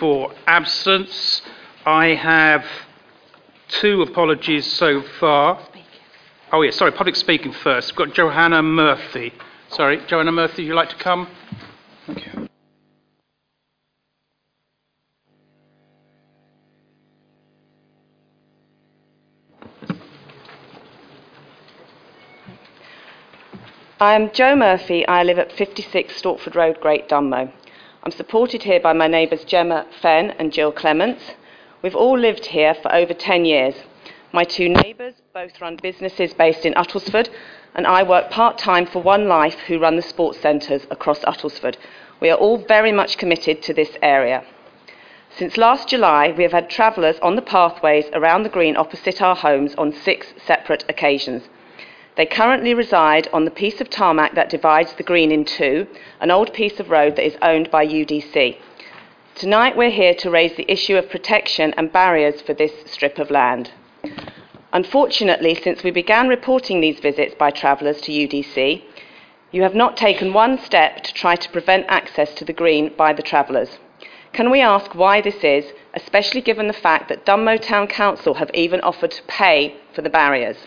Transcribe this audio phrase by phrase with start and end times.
[0.00, 1.42] for absence.
[1.84, 2.64] I have
[3.68, 5.60] two apologies so far.
[6.52, 7.92] Oh, yeah, sorry, public speaking first.
[7.92, 9.32] We've got Johanna Murphy.
[9.68, 11.28] Sorry, Johanna Murphy, would you like to come?
[12.06, 12.48] Thank you.
[24.00, 25.06] I am Jo Murphy.
[25.06, 27.52] I live at 56 Stortford Road, Great Dunmow.
[28.02, 31.34] I'm supported here by my neighbours Gemma Fenn and Jill Clements.
[31.82, 33.74] We've all lived here for over 10 years.
[34.32, 37.28] My two neighbours both run businesses based in Uttlesford,
[37.74, 41.76] and I work part time for One Life, who run the sports centres across Uttlesford.
[42.20, 44.44] We are all very much committed to this area.
[45.36, 49.36] Since last July, we have had travellers on the pathways around the green opposite our
[49.36, 51.50] homes on six separate occasions.
[52.20, 55.86] They currently reside on the piece of tarmac that divides the green in two,
[56.20, 58.58] an old piece of road that is owned by UDC.
[59.36, 63.30] Tonight we're here to raise the issue of protection and barriers for this strip of
[63.30, 63.70] land.
[64.70, 68.82] Unfortunately, since we began reporting these visits by travellers to UDC,
[69.50, 73.14] you have not taken one step to try to prevent access to the green by
[73.14, 73.78] the travellers.
[74.34, 78.50] Can we ask why this is, especially given the fact that Dunmow Town Council have
[78.52, 80.58] even offered to pay for the barriers?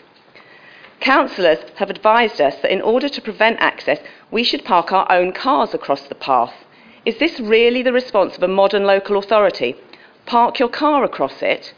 [1.04, 5.32] Councillors have advised us that in order to prevent access, we should park our own
[5.32, 6.64] cars across the path.
[7.04, 9.76] Is this really the response of a modern local authority?
[10.24, 11.74] Park your car across it?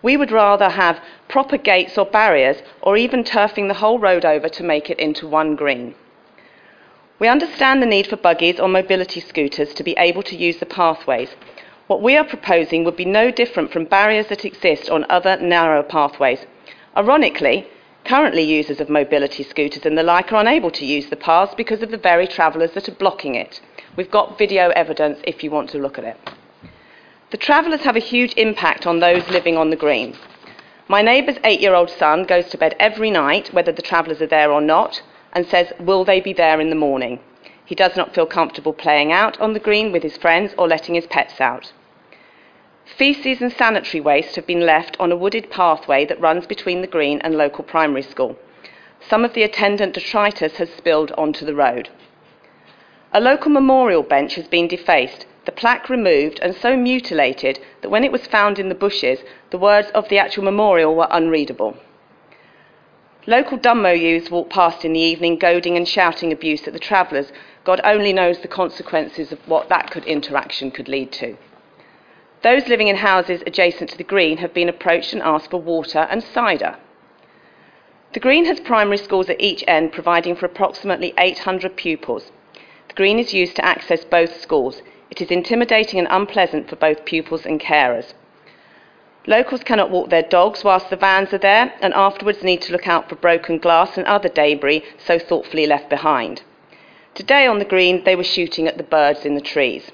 [0.00, 4.48] We would rather have proper gates or barriers, or even turfing the whole road over
[4.48, 5.94] to make it into one green.
[7.18, 10.64] We understand the need for buggies or mobility scooters to be able to use the
[10.64, 11.36] pathways.
[11.86, 15.82] What we are proposing would be no different from barriers that exist on other narrow
[15.82, 16.46] pathways.
[16.96, 17.68] Ironically,
[18.04, 21.82] Currently, users of mobility scooters and the like are unable to use the paths because
[21.82, 23.60] of the very travellers that are blocking it.
[23.96, 26.16] We've got video evidence if you want to look at it.
[27.30, 30.16] The travellers have a huge impact on those living on the green.
[30.88, 34.26] My neighbour's eight year old son goes to bed every night, whether the travellers are
[34.26, 35.00] there or not,
[35.32, 37.20] and says, Will they be there in the morning?
[37.64, 40.96] He does not feel comfortable playing out on the green with his friends or letting
[40.96, 41.72] his pets out.
[42.96, 46.86] Feces and sanitary waste have been left on a wooded pathway that runs between the
[46.86, 48.36] green and local primary school.
[49.00, 51.88] Some of the attendant detritus has spilled onto the road.
[53.12, 58.04] A local memorial bench has been defaced, the plaque removed, and so mutilated that when
[58.04, 61.76] it was found in the bushes, the words of the actual memorial were unreadable.
[63.26, 67.32] Local Dunmow youths walk past in the evening, goading and shouting abuse at the travellers.
[67.64, 71.38] God only knows the consequences of what that could interaction could lead to.
[72.42, 76.08] Those living in houses adjacent to the green have been approached and asked for water
[76.10, 76.76] and cider.
[78.14, 82.32] The green has primary schools at each end, providing for approximately 800 pupils.
[82.88, 84.82] The green is used to access both schools.
[85.08, 88.12] It is intimidating and unpleasant for both pupils and carers.
[89.26, 92.88] Locals cannot walk their dogs whilst the vans are there, and afterwards need to look
[92.88, 96.42] out for broken glass and other debris so thoughtfully left behind.
[97.14, 99.92] Today on the green, they were shooting at the birds in the trees.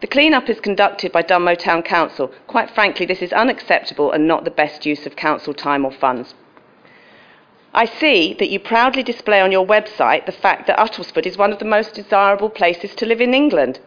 [0.00, 2.30] The clean-up is conducted by Dunmow Town Council.
[2.46, 6.36] Quite frankly, this is unacceptable and not the best use of council time or funds.
[7.74, 11.52] I see that you proudly display on your website the fact that Uttlesford is one
[11.52, 13.80] of the most desirable places to live in England.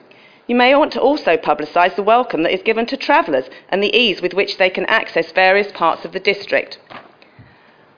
[0.47, 3.95] You may want to also publicise the welcome that is given to travellers and the
[3.95, 6.77] ease with which they can access various parts of the district.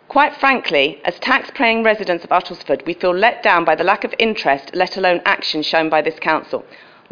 [0.07, 4.13] Quite frankly, as tax-paying residents of Uttlesford, we feel let down by the lack of
[4.19, 6.63] interest, let alone action shown by this council.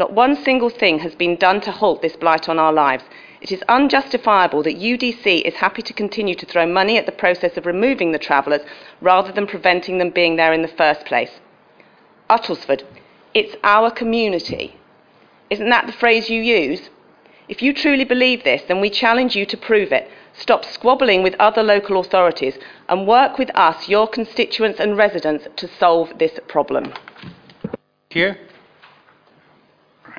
[0.02, 3.04] Not one single thing has been done to halt this blight on our lives.
[3.40, 7.56] It is unjustifiable that UDC is happy to continue to throw money at the process
[7.56, 8.62] of removing the travellers
[9.00, 11.40] rather than preventing them being there in the first place.
[12.32, 12.82] Uttlesford,
[13.36, 14.76] it's our community.
[15.52, 16.90] Isn't that the phrase you use?
[17.48, 20.10] If you truly believe this, then we challenge you to prove it.
[20.34, 22.58] Stop squabbling with other local authorities
[22.90, 26.92] and work with us, your constituents and residents, to solve this problem.
[28.10, 28.40] Here.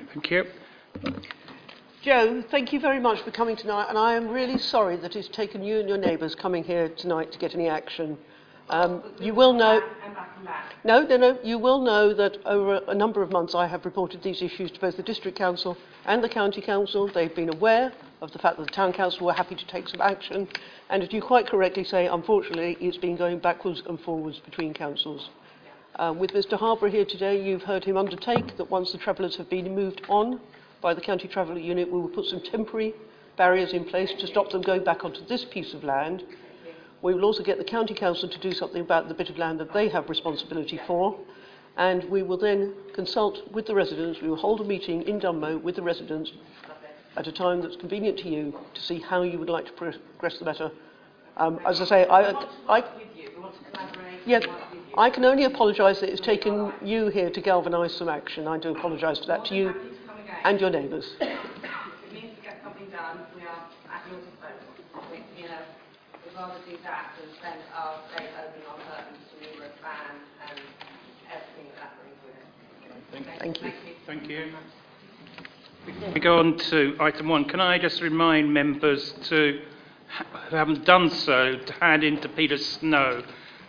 [0.02, 0.44] Right, thank you.
[2.02, 5.28] Jo, thank you very much for coming tonight, and I am really sorry that it's
[5.28, 8.18] taken you and your neighbours coming here tonight to get any action.
[8.68, 9.80] Um, you will know.
[10.84, 11.38] No, no, no.
[11.44, 14.80] You will know that over a number of months I have reported these issues to
[14.80, 15.76] both the District Council
[16.06, 17.08] and the County Council.
[17.12, 20.00] They've been aware of the fact that the Town Council were happy to take some
[20.00, 20.48] action,
[20.90, 25.30] and as you quite correctly say, unfortunately, it's been going backwards and forwards between councils.
[25.96, 29.50] Uh, with Mr Harbour here today, you've heard him undertake that once the travellers have
[29.50, 30.40] been moved on
[30.80, 32.94] by the County Traveller Unit, we will put some temporary
[33.36, 36.22] barriers in place to stop them going back onto this piece of land.
[37.02, 39.60] We will also get the County Council to do something about the bit of land
[39.60, 41.18] that they have responsibility for.
[41.76, 44.20] and we will then consult with the residents.
[44.20, 46.32] We will hold a meeting in Dunmow with the residents
[47.16, 50.38] at a time that's convenient to you to see how you would like to progress
[50.38, 50.70] the matter.
[51.36, 52.30] Um, as I say, I,
[52.68, 52.84] I,
[54.26, 54.40] yeah,
[54.96, 58.46] I can only apologise that it's taken you here to galvanise some action.
[58.46, 59.74] I do apologise for that to you
[60.44, 61.16] and your neighbours.
[61.18, 64.68] If it means to get something done, we are at your disposal.
[65.36, 65.58] You know,
[66.24, 70.60] we'd rather do that than spend our day opening our curtains to numerous fans and
[71.32, 73.40] everything that that brings with it.
[73.40, 73.72] Thank you.
[74.06, 74.52] Thank you.
[76.12, 77.46] We go on to item one.
[77.46, 79.60] Can I just remind members to,
[80.50, 83.22] who haven't done so, to hand in to Peter Snow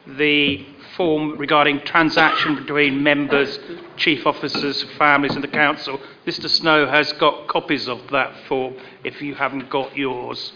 [0.05, 0.65] the
[0.97, 3.57] form regarding transaction between members,
[3.97, 6.00] chief officers, families and the council.
[6.25, 10.53] Mr Snow has got copies of that form if you haven't got yours.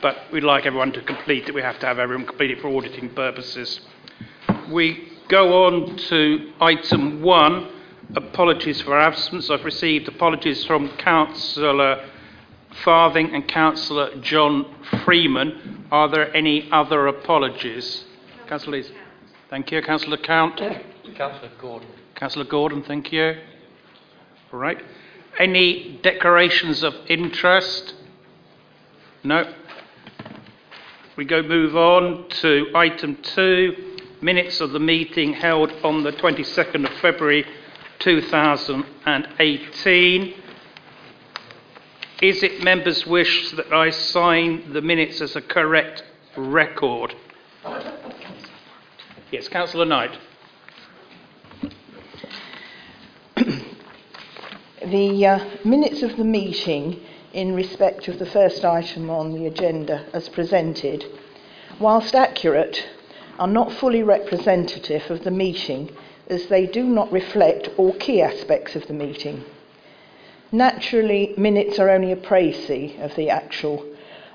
[0.00, 1.54] But we'd like everyone to complete it.
[1.54, 3.80] We have to have everyone complete it for auditing purposes.
[4.70, 7.70] We go on to item one,
[8.16, 9.48] apologies for absence.
[9.48, 12.08] I've received apologies from Councillor
[12.84, 14.74] Farthing and Councillor John
[15.04, 15.86] Freeman.
[15.92, 18.04] Are there any other apologies?
[18.52, 18.92] Councillor Lees.
[19.48, 19.80] Thank you.
[19.80, 20.56] Councillor Count.
[21.16, 21.88] Councillor Gordon.
[22.14, 23.36] Councillor Gordon, thank you.
[24.52, 24.76] All right.
[25.38, 27.94] Any declarations of interest?
[29.24, 29.50] No.
[31.16, 36.84] We go move on to item two, minutes of the meeting held on the 22nd
[36.84, 37.46] of February
[38.00, 40.34] 2018.
[42.20, 46.04] Is it members' wish that I sign the minutes as a correct
[46.36, 47.14] record?
[49.32, 50.18] Yes, Councillor Knight.
[54.84, 57.00] The uh, minutes of the meeting
[57.32, 61.06] in respect of the first item on the agenda as presented,
[61.80, 62.86] whilst accurate,
[63.38, 65.90] are not fully representative of the meeting
[66.28, 69.42] as they do not reflect all key aspects of the meeting.
[70.52, 73.82] Naturally, minutes are only a précis of the actual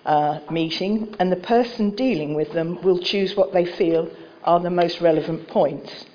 [0.07, 4.09] uh, meeting, and the person dealing with them will choose what they feel
[4.47, 6.05] are the most relevant points.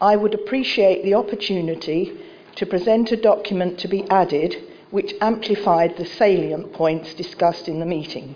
[0.00, 2.18] I would appreciate the opportunity
[2.56, 4.56] to present a document to be added
[4.90, 8.34] which amplified the salient points discussed in the meeting.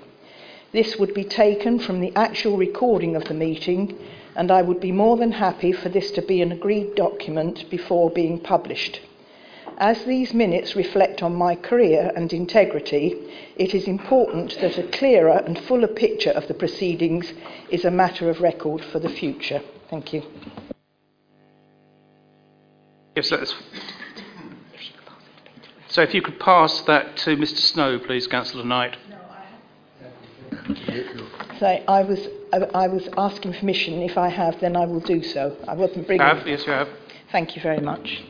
[0.72, 3.98] This would be taken from the actual recording of the meeting,
[4.36, 8.10] and I would be more than happy for this to be an agreed document before
[8.10, 9.00] being published.
[9.78, 13.14] As these minutes reflect on my career and integrity,
[13.56, 17.32] it is important that a clearer and fuller picture of the proceedings
[17.70, 19.60] is a matter of record for the future.
[19.90, 20.22] Thank you.
[23.16, 23.54] Yes, let's.
[25.88, 28.96] So if you could pass that to Mr Snow, please, Councillor Knight.
[31.58, 34.00] So I was, I was asking permission.
[34.00, 35.56] If I have, then I will do so.
[35.68, 36.26] I wasn't bringing.
[36.26, 36.46] Have?
[36.46, 36.88] Yes, you have.
[37.30, 38.22] Thank you very much.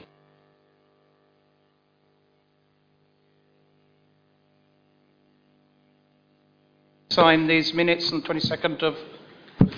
[7.13, 8.97] Sign these minutes on the 22nd of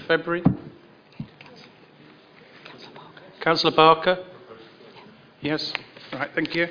[0.07, 0.45] February.
[3.41, 4.25] Councillor Barker?
[5.41, 5.73] Yes.
[6.13, 6.69] Right, thank you.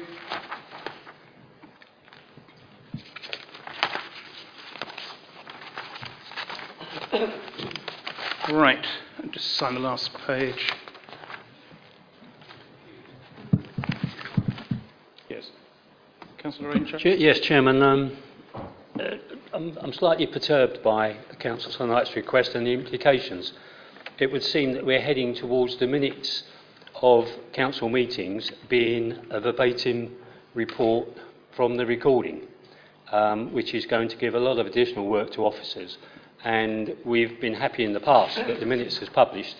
[8.49, 8.87] Right,
[9.21, 10.71] I'll just sign the last page.
[15.29, 15.51] Yes.
[16.37, 16.99] Councillor Ranger?
[16.99, 17.81] Yes, Chairman.
[17.83, 18.17] Um,
[19.53, 23.53] I'm, I'm slightly perturbed by the Councillor Knight's request and the implications.
[24.17, 26.41] It would seem that we're heading towards the minutes
[27.03, 30.15] of council meetings being a verbatim
[30.55, 31.07] report
[31.55, 32.47] from the recording,
[33.11, 35.99] um, which is going to give a lot of additional work to officers.
[36.43, 39.57] And we've been happy in the past that the minutes as published,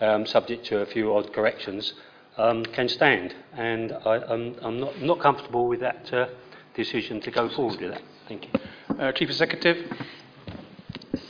[0.00, 1.92] um, subject to a few odd corrections,
[2.36, 3.34] um, can stand.
[3.52, 6.28] And I, I'm not, not comfortable with that uh,
[6.76, 8.02] decision to go forward with that.
[8.28, 8.52] Thank you.
[8.98, 9.76] Uh, Chief Executive?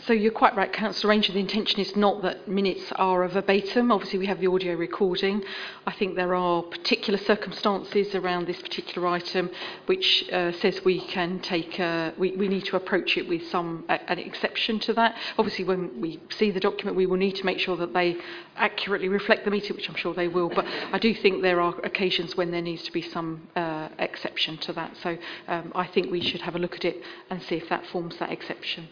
[0.06, 1.32] So you're quite right, Councillor Ranger.
[1.32, 3.90] The intention is not that minutes are a verbatim.
[3.90, 5.42] Obviously, we have the audio recording.
[5.86, 9.48] I think there are particular circumstances around this particular item
[9.86, 13.86] which uh, says we can take, uh, we, we need to approach it with some
[13.88, 15.16] uh, an exception to that.
[15.38, 18.18] Obviously, when we see the document, we will need to make sure that they
[18.56, 20.50] accurately reflect the meeting, which I'm sure they will.
[20.50, 24.58] But I do think there are occasions when there needs to be some uh, exception
[24.58, 24.98] to that.
[25.02, 25.16] So
[25.48, 28.18] um, I think we should have a look at it and see if that forms
[28.18, 28.88] that exception.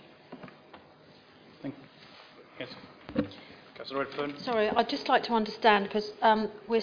[2.58, 2.68] Yes.
[3.76, 4.38] Councillor Redfern?
[4.38, 6.82] Sorry, I'd just like to understand because um, we're,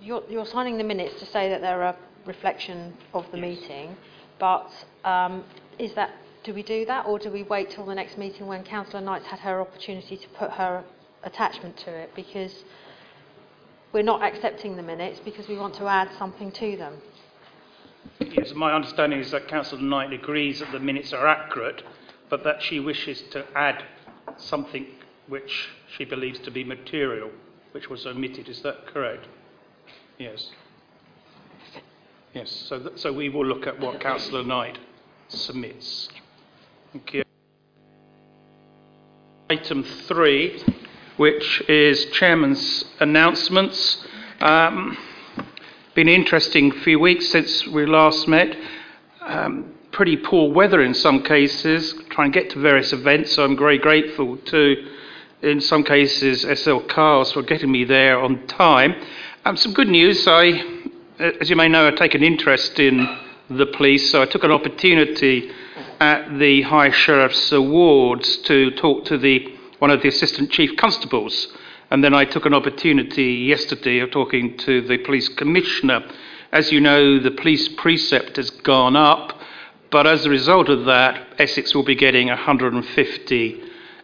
[0.00, 1.96] you're, you're signing the minutes to say that they're a
[2.26, 3.96] reflection of the meeting,
[4.38, 4.70] but
[5.04, 5.44] um,
[5.78, 6.10] is that
[6.44, 9.26] do we do that or do we wait till the next meeting when Councillor Knight's
[9.26, 10.84] had her opportunity to put her
[11.22, 12.10] attachment to it?
[12.14, 12.64] Because
[13.92, 16.98] we're not accepting the minutes because we want to add something to them.
[18.20, 21.82] Yes, my understanding is that Councillor Knight agrees that the minutes are accurate,
[22.28, 23.82] but that she wishes to add
[24.40, 24.86] something
[25.28, 27.30] which she believes to be material,
[27.72, 28.48] which was omitted.
[28.48, 29.26] Is that correct?
[30.18, 30.50] Yes.
[32.34, 34.78] Yes, so, th- so we will look at what Councillor Knight
[35.28, 36.08] submits.
[36.92, 37.22] Thank you.
[39.50, 40.62] Item three,
[41.16, 44.04] which is Chairman's announcements.
[44.40, 44.96] Um,
[45.94, 48.56] been an interesting few weeks since we last met.
[49.20, 53.56] Um, pretty poor weather in some cases, trying to get to various events, so I'm
[53.56, 54.90] very grateful to,
[55.40, 58.96] in some cases, SL Cars for getting me there on time.
[59.44, 60.64] Um, some good news, I,
[61.40, 63.08] as you may know, I take an interest in
[63.48, 65.52] the police, so I took an opportunity
[66.00, 71.56] at the High Sheriff's Awards to talk to the, one of the Assistant Chief Constables.
[71.92, 76.04] And then I took an opportunity yesterday of talking to the police commissioner.
[76.50, 79.38] As you know, the police precept has gone up,
[79.94, 83.62] but as a result of that, Essex will be getting 150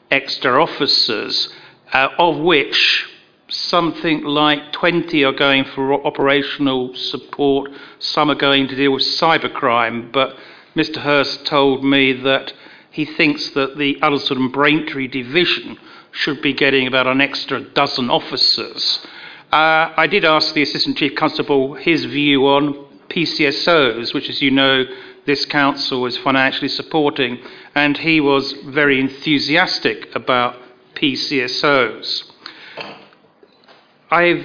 [0.09, 1.53] extra officers,
[1.93, 3.09] uh, of which
[3.49, 10.13] something like 20 are going for operational support, some are going to deal with cybercrime.
[10.13, 10.37] But
[10.77, 10.99] Mr.
[10.99, 12.53] Hirst told me that
[12.93, 15.77] he thinks that the Alderson and Braintree division
[16.13, 19.05] should be getting about an extra dozen officers.
[19.51, 24.53] Uh, I did ask the Assistant Chief Constable his view on PCSOs, which, as you
[24.53, 24.85] know,
[25.27, 27.39] this council is financially supporting,
[27.75, 30.57] and he was very enthusiastic about
[30.95, 32.25] PCSOs.
[34.11, 34.45] I've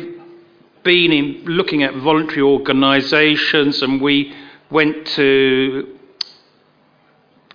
[0.83, 4.35] been in looking at voluntary organisations, and we
[4.69, 5.97] went to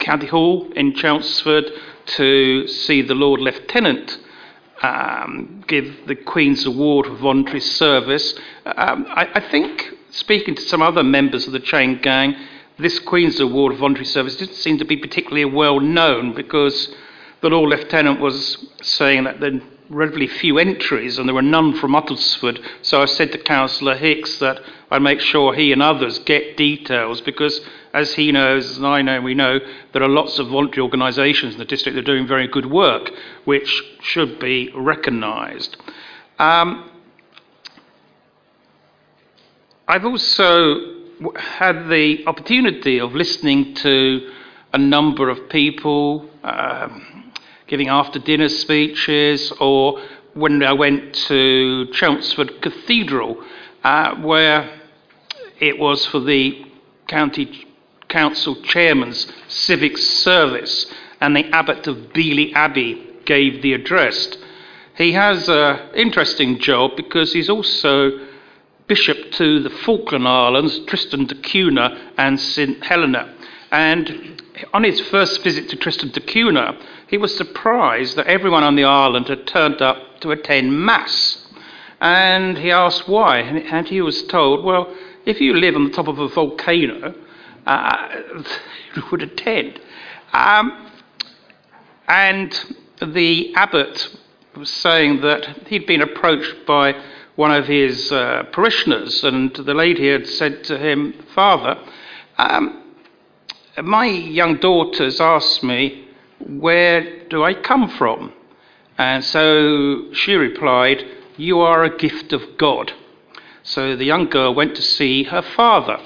[0.00, 1.71] County Hall in Chelmsford
[2.07, 4.19] to see the Lord Lieutenant
[4.83, 8.35] um, give the Queen's Award for voluntary service.
[8.65, 12.35] Um, I, I think, speaking to some other members of the chain gang,
[12.80, 16.94] this Queen's Award for voluntary service didn't seem to be particularly well known because
[17.40, 21.75] the Lord Lieutenant was saying that there were relatively few entries and there were none
[21.75, 22.62] from Uttlesford.
[22.82, 24.60] So I said to Councillor Hicks that
[24.90, 27.60] I'd make sure he and others get details because,
[27.92, 29.58] as he knows, and I know, we know,
[29.92, 33.10] there are lots of voluntary organisations in the district that are doing very good work,
[33.44, 35.76] which should be recognised.
[36.38, 36.90] Um,
[39.88, 41.00] I've also
[41.37, 44.33] had the opportunity of listening to
[44.73, 47.33] a number of people um,
[47.67, 50.00] giving after dinner speeches, or
[50.35, 53.43] when I went to Chelmsford Cathedral,
[53.85, 54.81] uh, where
[55.59, 56.67] it was for the
[57.09, 57.67] county
[58.09, 60.87] council chairman's civic service,
[61.21, 64.29] and the abbot of Beeley Abbey gave the address.
[64.97, 68.29] He has an interesting job because he's also
[68.90, 73.32] bishop to the Falkland Islands, Tristan da Cunha and St Helena.
[73.70, 74.42] And
[74.75, 78.82] on his first visit to Tristan da Cunha, he was surprised that everyone on the
[78.82, 81.47] island had turned up to attend Mass.
[82.00, 84.92] And he asked why, and he was told, well,
[85.25, 87.14] if you live on the top of a volcano,
[87.66, 88.09] uh,
[88.97, 89.80] you would attend.
[90.32, 90.90] Um,
[92.09, 94.16] and the abbot
[94.56, 97.00] was saying that he'd been approached by
[97.40, 101.82] one of his uh, parishioners, and the lady had said to him, Father,
[102.37, 102.94] um,
[103.82, 106.06] my young daughters asked me,
[106.47, 108.35] Where do I come from?
[108.99, 111.02] And so she replied,
[111.38, 112.92] You are a gift of God.
[113.62, 115.99] So the young girl went to see her father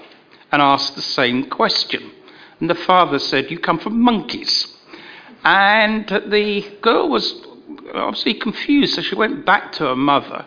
[0.53, 2.13] and asked the same question.
[2.61, 4.69] And the father said, You come from monkeys.
[5.43, 7.45] And the girl was
[7.93, 10.47] obviously confused, so she went back to her mother.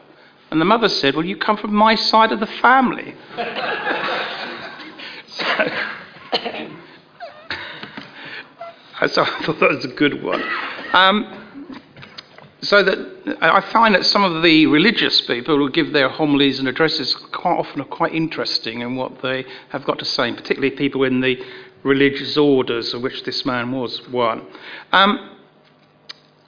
[0.52, 3.16] And the mother said, Well, you come from my side of the family.
[5.28, 5.44] so,
[9.08, 10.44] so I thought that was a good one.
[10.94, 11.44] Um,
[12.62, 16.68] so that I find that some of the religious people who give their homilies and
[16.68, 21.04] addresses quite often are quite interesting in what they have got to say, particularly people
[21.04, 21.44] in the
[21.84, 24.46] religious orders of which this man was one.
[24.92, 25.37] Um,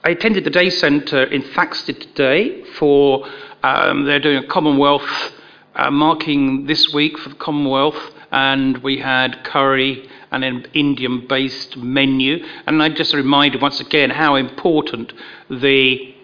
[0.02, 3.28] I attended the day centre in Thaxted today for
[3.62, 5.34] um, they're doing a Commonwealth
[5.74, 11.76] uh, marking this week for the Commonwealth, and we had curry and an Indian based
[11.76, 12.42] menu.
[12.66, 15.12] And I just reminded once again how important
[15.50, 16.14] the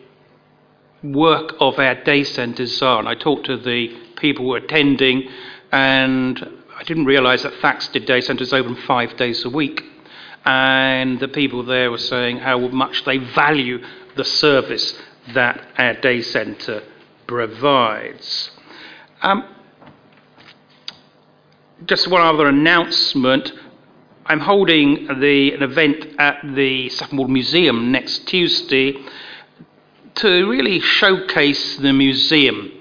[1.02, 2.98] work of our day centres are.
[2.98, 5.28] And I talked to the people who were attending,
[5.70, 6.42] and
[6.74, 9.82] I didn't realise that Thaxted Day Centre is open five days a week.
[10.46, 13.84] And the people there were saying how much they value
[14.16, 14.98] the service
[15.34, 16.82] that our day centre
[17.26, 18.50] provides.
[19.22, 19.44] Um,
[21.84, 23.52] just one other announcement.
[24.24, 28.94] I'm holding the, an event at the Walden Museum next Tuesday
[30.16, 32.72] to really showcase the museum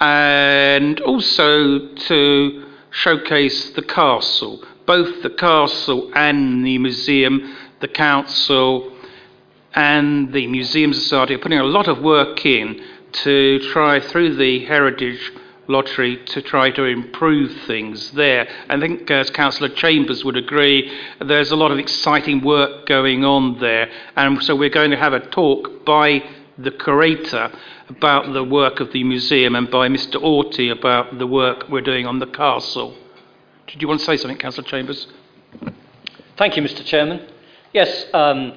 [0.00, 8.92] and also to showcase the castle, both the castle and the museum, the council
[9.74, 12.80] and the Museum Society are putting a lot of work in
[13.12, 15.32] to try through the heritage
[15.66, 18.46] lottery to try to improve things there.
[18.68, 23.24] I think, uh, as Councillor Chambers would agree, there's a lot of exciting work going
[23.24, 23.90] on there.
[24.16, 26.22] And so we're going to have a talk by
[26.58, 27.50] the curator
[27.88, 30.22] about the work of the museum and by Mr.
[30.22, 32.94] Orty about the work we're doing on the castle.
[33.74, 35.08] Did you want to say something, Councillor Chambers?
[36.36, 36.84] Thank you, Mr.
[36.84, 37.26] Chairman.
[37.72, 38.52] Yes, um,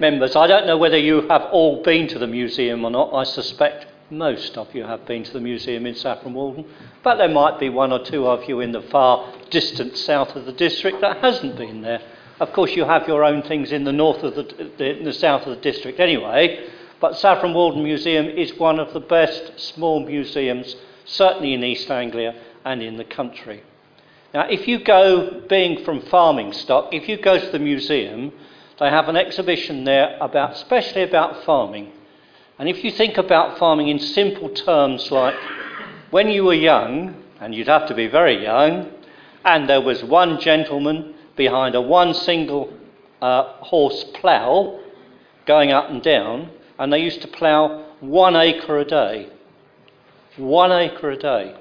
[0.00, 3.12] members, I don't know whether you have all been to the museum or not.
[3.12, 6.64] I suspect most of you have been to the museum in Saffron Walden,
[7.02, 10.46] but there might be one or two of you in the far distant south of
[10.46, 12.00] the district that hasn't been there.
[12.40, 15.42] Of course, you have your own things in the north of the, the, the south
[15.42, 16.66] of the district anyway,
[16.98, 22.40] but Saffron Walden Museum is one of the best small museums, certainly in East Anglia
[22.64, 23.64] and in the country.
[24.34, 28.32] Now, if you go, being from farming stock, if you go to the museum,
[28.80, 31.92] they have an exhibition there about, especially about farming.
[32.58, 35.34] And if you think about farming in simple terms like
[36.10, 38.90] when you were young, and you'd have to be very young,
[39.44, 42.72] and there was one gentleman behind a one single
[43.20, 44.80] uh, horse plough
[45.46, 49.28] going up and down, and they used to plough one acre a day.
[50.36, 51.56] One acre a day.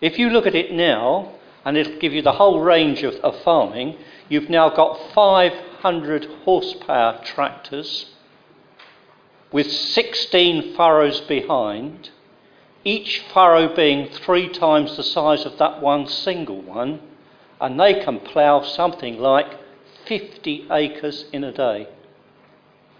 [0.00, 1.33] If you look at it now,
[1.64, 3.96] and it'll give you the whole range of, of farming,
[4.28, 8.06] you've now got 500 horsepower tractors
[9.54, 12.10] with 16 furrows behind,
[12.84, 17.00] each furrow being three times the size of that one single one,
[17.60, 19.56] and they can plough something like
[20.06, 21.88] 50 acres in a day.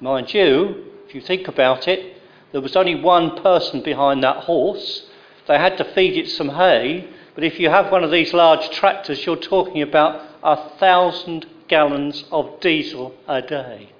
[0.00, 2.16] Mind you, if you think about it,
[2.52, 5.06] there was only one person behind that horse.
[5.48, 8.70] They had to feed it some hay, but if you have one of these large
[8.70, 13.90] tractors, you're talking about a thousand gallons of diesel a day.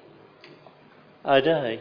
[1.24, 1.80] A day.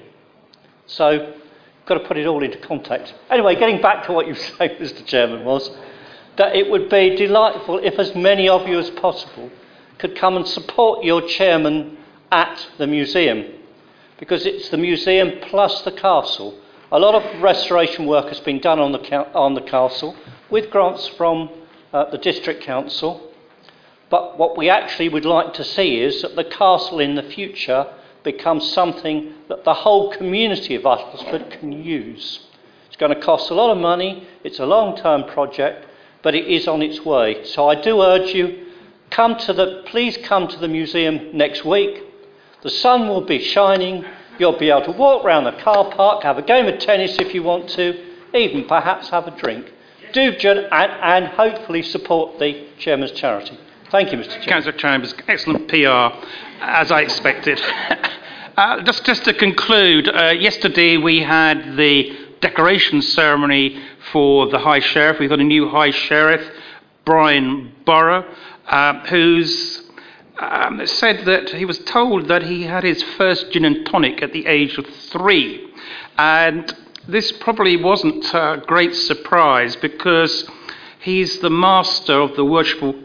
[0.88, 3.14] So, you've got to put it all into context.
[3.30, 5.06] Anyway, getting back to what you said, Mr.
[5.06, 5.70] Chairman, was
[6.38, 9.52] that it would be delightful if as many of you as possible
[10.00, 11.98] could come and support your chairman
[12.32, 13.46] at the museum,
[14.18, 16.58] because it's the museum plus the castle.
[16.92, 19.00] A lot of restoration work has been done on the,
[19.34, 20.16] on the castle
[20.54, 21.50] with grants from
[21.92, 23.32] uh, the district council.
[24.12, 27.92] But what we actually would like to see is that the castle in the future
[28.24, 32.46] becomes something that the whole community of Uttlesford can use.
[32.86, 35.88] It's going to cost a lot of money, it's a long term project,
[36.22, 37.44] but it is on its way.
[37.46, 38.68] So I do urge you,
[39.10, 42.04] come to the, please come to the museum next week.
[42.62, 44.06] The sun will be shining,
[44.38, 47.34] you'll be able to walk around the car park, have a game of tennis if
[47.34, 48.00] you want to,
[48.36, 49.73] even perhaps have a drink.
[50.14, 53.58] Do and, and hopefully support the Chairman's charity.
[53.90, 54.30] Thank you, Mr.
[54.30, 54.48] Chairman.
[54.48, 56.26] Councillor Chambers, excellent PR,
[56.62, 57.60] as I expected.
[58.58, 64.80] uh, just, just to conclude, uh, yesterday we had the decoration ceremony for the High
[64.80, 65.20] Sheriff.
[65.20, 66.48] We've got a new High Sheriff,
[67.06, 68.26] Brian Burrough,
[68.68, 69.82] uh, who's
[70.40, 74.32] um, said that he was told that he had his first gin and tonic at
[74.32, 75.72] the age of three.
[76.18, 76.72] And
[77.08, 80.50] this probably wasn't a great surprise because
[81.00, 82.96] he's the master of the Worshipful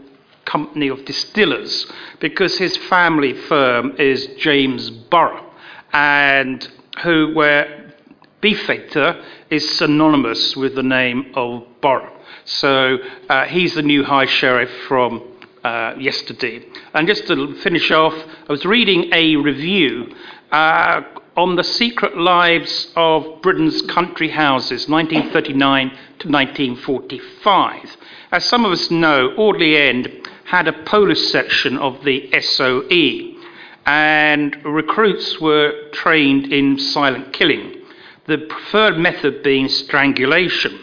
[0.44, 1.86] company of distillers
[2.20, 5.44] because his family firm is James Burrough,
[5.92, 6.66] and
[7.02, 7.92] who where
[8.40, 12.12] Beefeater is synonymous with the name of Burrough.
[12.44, 15.22] So uh, he's the new High Sheriff from
[15.64, 16.64] uh, yesterday.
[16.94, 18.14] And just to finish off,
[18.48, 20.14] I was reading a review
[20.52, 21.02] uh,
[21.38, 27.96] on the secret lives of Britain's country houses, 1939 to 1945.
[28.32, 33.40] As some of us know, Audley End had a Polish section of the SOE,
[33.86, 37.84] and recruits were trained in silent killing,
[38.26, 40.76] the preferred method being strangulation.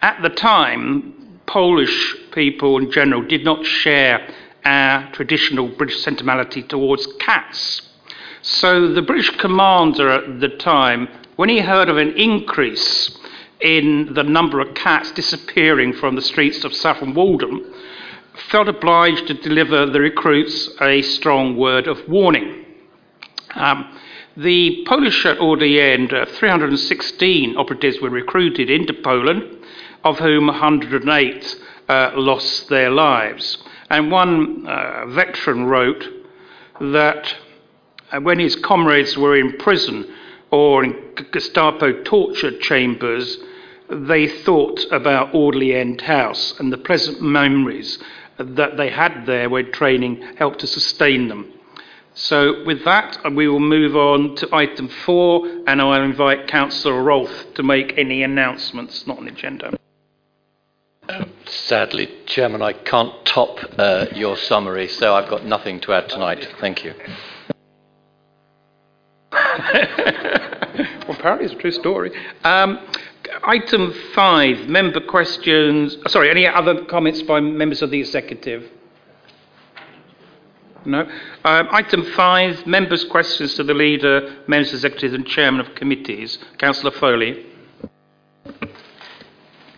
[0.00, 4.32] At the time, Polish people in general did not share
[4.64, 7.82] our traditional British sentimentality towards cats.
[8.42, 13.16] So the British commander at the time, when he heard of an increase
[13.60, 17.72] in the number of cats disappearing from the streets of Saffron Walden,
[18.50, 22.64] felt obliged to deliver the recruits a strong word of warning.
[23.54, 23.96] Um,
[24.36, 29.56] the Polish at Audley End, uh, 316 operatives were recruited into Poland,
[30.02, 31.56] of whom 108
[31.88, 33.58] uh, lost their lives.
[33.88, 36.08] And one uh, veteran wrote
[36.80, 37.36] that
[38.12, 40.14] uh, when his comrades were in prison
[40.50, 40.94] or in
[41.32, 43.38] Gestapo torture chambers,
[43.88, 47.98] they thought about Audley End House and the pleasant memories
[48.38, 51.52] that they had there where training helped to sustain them.
[52.14, 57.54] So, with that, we will move on to item four, and I'll invite Councillor Rolfe
[57.54, 59.78] to make any announcements not the agenda.
[61.08, 66.10] Um, sadly, Chairman, I can't top uh, your summary, so I've got nothing to add
[66.10, 66.46] tonight.
[66.60, 66.92] Thank you.
[69.32, 72.12] well, apparently it's a true story.
[72.44, 72.78] Um,
[73.44, 75.96] item five, member questions.
[76.08, 78.70] Sorry, any other comments by members of the executive?
[80.84, 81.08] No.
[81.44, 86.38] Um, item five, members' questions to the leader, members, executives, and chairman of committees.
[86.58, 87.46] Councillor Foley.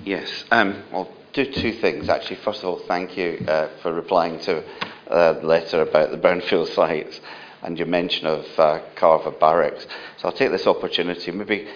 [0.05, 0.45] Yes.
[0.51, 2.37] Um, I'll do two things actually.
[2.37, 4.65] First of all, thank you uh, for replying to
[5.09, 7.21] uh, the letter about the brownfield sites
[7.65, 9.87] and your mention of uh, Carver Barracks.
[10.19, 11.31] So I'll take this opportunity.
[11.31, 11.67] Maybe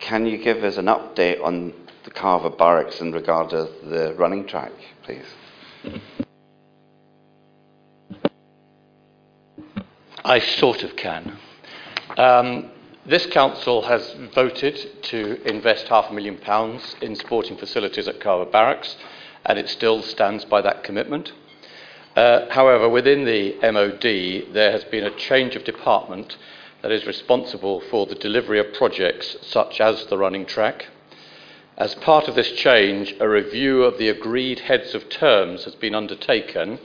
[0.00, 1.72] can you give us an update on
[2.04, 4.72] the Carver Barracks in regard to the running track,
[5.02, 5.26] please?
[10.24, 11.38] I sort of can.
[12.16, 12.70] Um,
[13.04, 18.50] this council has voted to invest half a million pounds in sporting facilities at Carver
[18.50, 18.96] Barracks,
[19.44, 21.32] and it still stands by that commitment.
[22.16, 26.38] Uh, however, within the MOD, there has been a change of department
[26.80, 30.86] that is responsible for the delivery of projects such as the running track.
[31.76, 35.94] As part of this change, a review of the agreed heads of terms has been
[35.94, 36.78] undertaken,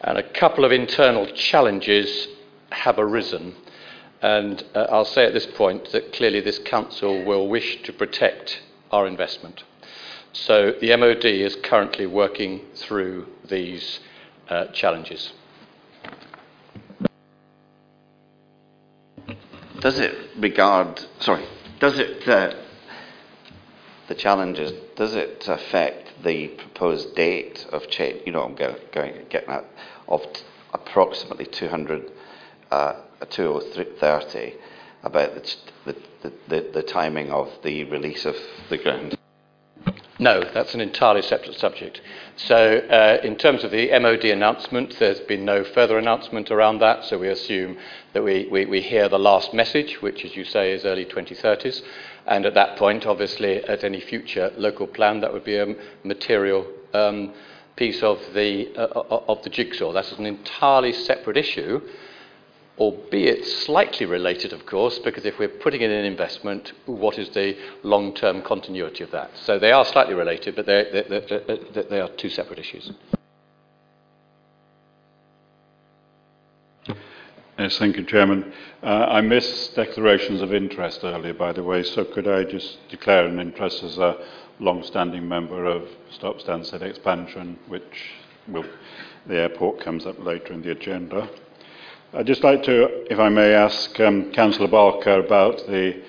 [0.00, 2.28] and a couple of internal challenges
[2.70, 3.54] have arisen.
[4.22, 8.62] And uh, I'll say at this point that clearly this council will wish to protect
[8.90, 9.62] our investment.
[10.32, 14.00] So the MOD is currently working through these
[14.48, 15.32] uh, challenges.
[19.80, 21.44] Does it regard, sorry,
[21.78, 22.54] does it, uh,
[24.08, 28.22] the challenges, does it affect the proposed date of change?
[28.26, 29.64] You know, I'm going, going getting at,
[30.08, 30.42] of t-
[30.74, 32.10] approximately 200
[32.70, 34.54] uh, 2.30
[35.04, 38.36] about the, the, the, the timing of the release of
[38.70, 39.17] the ground?
[40.20, 42.00] No, that's an entirely separate subject.
[42.34, 47.04] So, uh, in terms of the MOD announcement, there's been no further announcement around that,
[47.04, 47.78] so we assume
[48.14, 51.82] that we, we, we hear the last message, which, as you say, is early 2030s.
[52.26, 56.66] And at that point, obviously, at any future local plan, that would be a material
[56.94, 57.32] um,
[57.76, 59.92] piece of the, uh, of the jigsaw.
[59.92, 61.80] That's an entirely separate issue
[62.78, 67.56] albeit slightly related, of course, because if we're putting in an investment, what is the
[67.82, 69.30] long term continuity of that?
[69.36, 72.92] So they are slightly related, but they're, they're, they're, they are two separate issues.
[77.58, 78.52] Yes, thank you, Chairman.
[78.84, 83.26] Uh, I missed declarations of interest earlier, by the way, so could I just declare
[83.26, 84.24] an interest as a
[84.60, 88.12] long-standing member of Stop Stansted expansion, which
[88.46, 88.64] will,
[89.26, 91.28] the airport comes up later in the agenda.
[92.14, 96.02] I'd just like to, if I may, ask um, Councillor Barker about the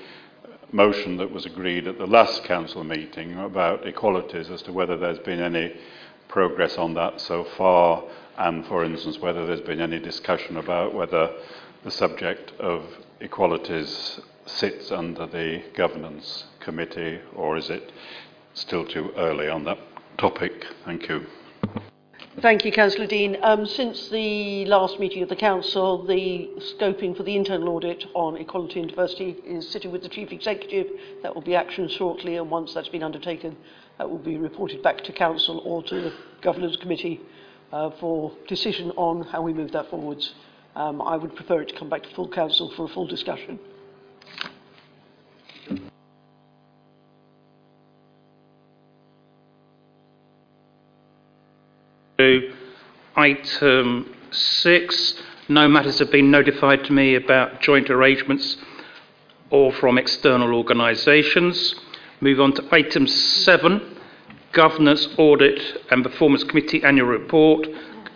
[0.72, 5.20] motion that was agreed at the last council meeting about equalities as to whether there's
[5.20, 5.76] been any
[6.30, 8.02] progress on that so far,
[8.38, 11.34] and for instance, whether there's been any discussion about whether
[11.84, 12.86] the subject of
[13.20, 17.92] equalities sits under the governance committee, or is it
[18.54, 19.80] still too early on that
[20.18, 20.66] topic?
[20.86, 21.26] Thank you.
[22.38, 23.38] Thank you, Councillor Dean.
[23.42, 28.38] Um, since the last meeting of the Council, the scoping for the internal audit on
[28.38, 30.88] equality and diversity is sitting with the Chief Executive.
[31.24, 33.58] That will be action shortly, and once that's been undertaken,
[33.98, 37.20] that will be reported back to Council or to the Governance Committee
[37.74, 40.34] uh, for decision on how we move that forwards.
[40.76, 43.60] Um, I would prefer it to come back to full Council for a full discussion.
[52.20, 52.54] To
[53.16, 55.14] item six.
[55.48, 58.58] No matters have been notified to me about joint arrangements
[59.50, 61.76] or from external organisations.
[62.20, 63.98] Move on to item seven,
[64.52, 67.66] Governance Audit and Performance Committee Annual Report.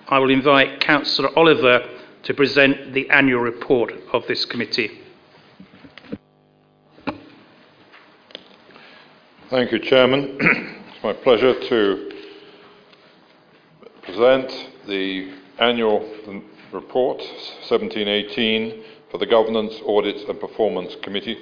[0.09, 1.89] I will invite Councillor Oliver
[2.23, 4.99] to present the annual report of this committee.
[9.49, 10.37] Thank you, Chairman.
[10.41, 12.12] it's my pleasure to
[14.03, 14.51] present
[14.85, 15.99] the annual
[16.73, 17.19] report
[17.69, 21.37] 1718 for the Governance, Audit and Performance Committee.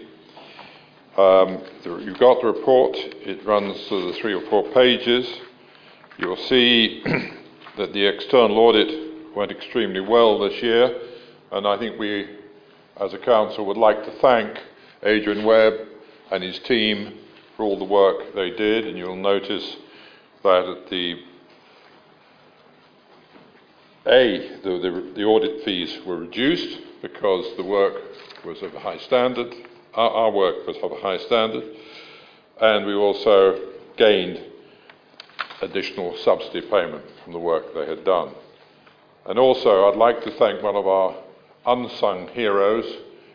[1.17, 5.27] Um, you've got the report, it runs to the three or four pages.
[6.19, 7.01] You'll see
[7.77, 10.95] that the external audit went extremely well this year,
[11.51, 12.29] and I think we,
[12.99, 14.59] as a council, would like to thank
[15.01, 15.73] Adrian Webb
[16.31, 17.17] and his team
[17.57, 19.77] for all the work they did, and you'll notice
[20.43, 21.23] that at the
[24.07, 28.01] A, the, the, the audit fees were reduced because the work
[28.43, 29.53] was of a high standard,
[29.93, 31.63] our, our work was of a high standard,
[32.59, 33.59] and we also
[33.97, 34.43] gained
[35.61, 38.33] additional subsidy payment from the work they had done.
[39.27, 41.15] And also, I'd like to thank one of our
[41.67, 42.85] unsung heroes,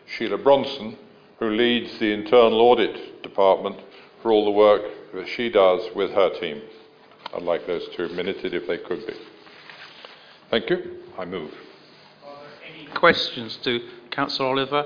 [0.05, 0.97] Sheila Bronson,
[1.39, 3.79] who leads the internal audit department
[4.21, 4.81] for all the work
[5.13, 6.61] that she does with her team.
[7.33, 9.13] I'd like those two minuted if they could be.
[10.49, 10.99] Thank you.
[11.17, 11.53] I move.
[12.73, 13.81] Any questions to
[14.11, 14.85] Councillor Oliver?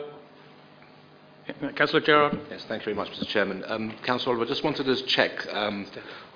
[1.75, 2.39] Councillor Gerard?
[2.49, 3.27] Yes, thank you very much, Mr.
[3.27, 3.63] Chairman.
[3.67, 5.85] Um, Councillor Oliver, I just wanted to check um,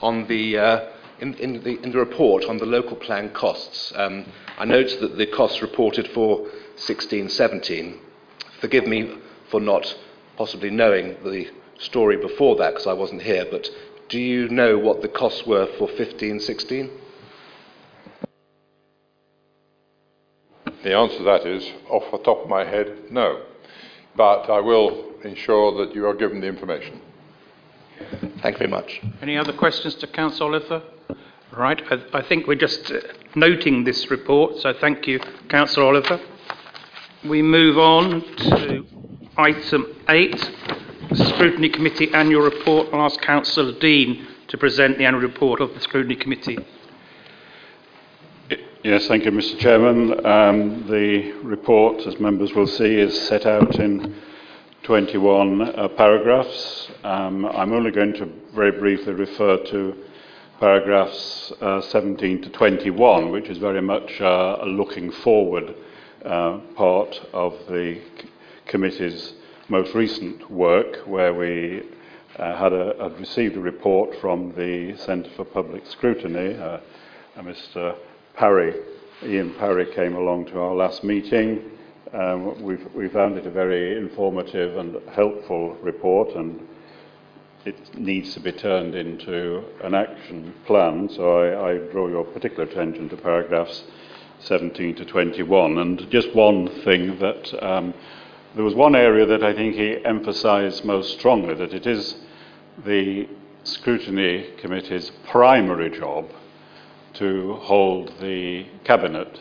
[0.02, 0.90] on the, uh,
[1.22, 3.94] in, in, the, in the report on the local plan costs.
[3.96, 4.26] Um,
[4.60, 7.98] I note that the costs reported for 16-17,
[8.60, 9.18] forgive me
[9.50, 9.96] for not
[10.38, 13.70] possibly knowing the story before that because I wasn't here, but
[14.10, 16.92] do you know what the costs were for 15-16?
[20.86, 23.42] The answer to that is, off the top of my head, no.
[24.16, 27.02] But I will ensure that you are given the information.
[28.44, 29.02] Thank you very much.
[29.20, 30.84] Any other questions to Councillor Oliver?
[31.58, 33.00] Right, I, I think we're just uh,
[33.34, 35.18] noting this report, so thank you,
[35.50, 36.22] Councillor Oliver.
[37.28, 38.86] We move on to
[39.38, 40.52] item 8,
[41.10, 42.90] the Scrutiny Committee Annual Report.
[42.94, 46.60] I'll ask Councillor Dean to present the annual report of the Scrutiny Committee.
[48.86, 49.58] Yes, thank you, Mr.
[49.58, 50.24] Chairman.
[50.24, 54.16] Um, the report, as members will see, is set out in
[54.84, 56.92] 21 uh, paragraphs.
[57.04, 60.04] Um, I'm only going to very briefly refer to
[60.60, 65.74] paragraphs uh, 17 to 21, which is very much uh, a looking forward
[66.24, 68.00] uh, part of the
[68.68, 69.34] committee's
[69.68, 71.82] most recent work, where we
[72.38, 76.78] uh, had, a, had received a report from the Centre for Public Scrutiny, uh,
[77.40, 77.98] Mr.
[78.36, 78.74] Parry,
[79.24, 81.72] Ian Parry came along to our last meeting.
[82.14, 86.68] Um, we found it a very informative and helpful report, and
[87.66, 91.10] it needs to be turned into an action plan.
[91.10, 93.84] So I, I draw your particular attention to paragraphs
[94.40, 95.78] 17 to 21.
[95.78, 97.94] And just one thing that um,
[98.54, 102.18] there was one area that I think he emphasised most strongly that it is
[102.86, 103.28] the
[103.64, 106.30] scrutiny committee's primary job
[107.16, 109.40] to hold the cabinet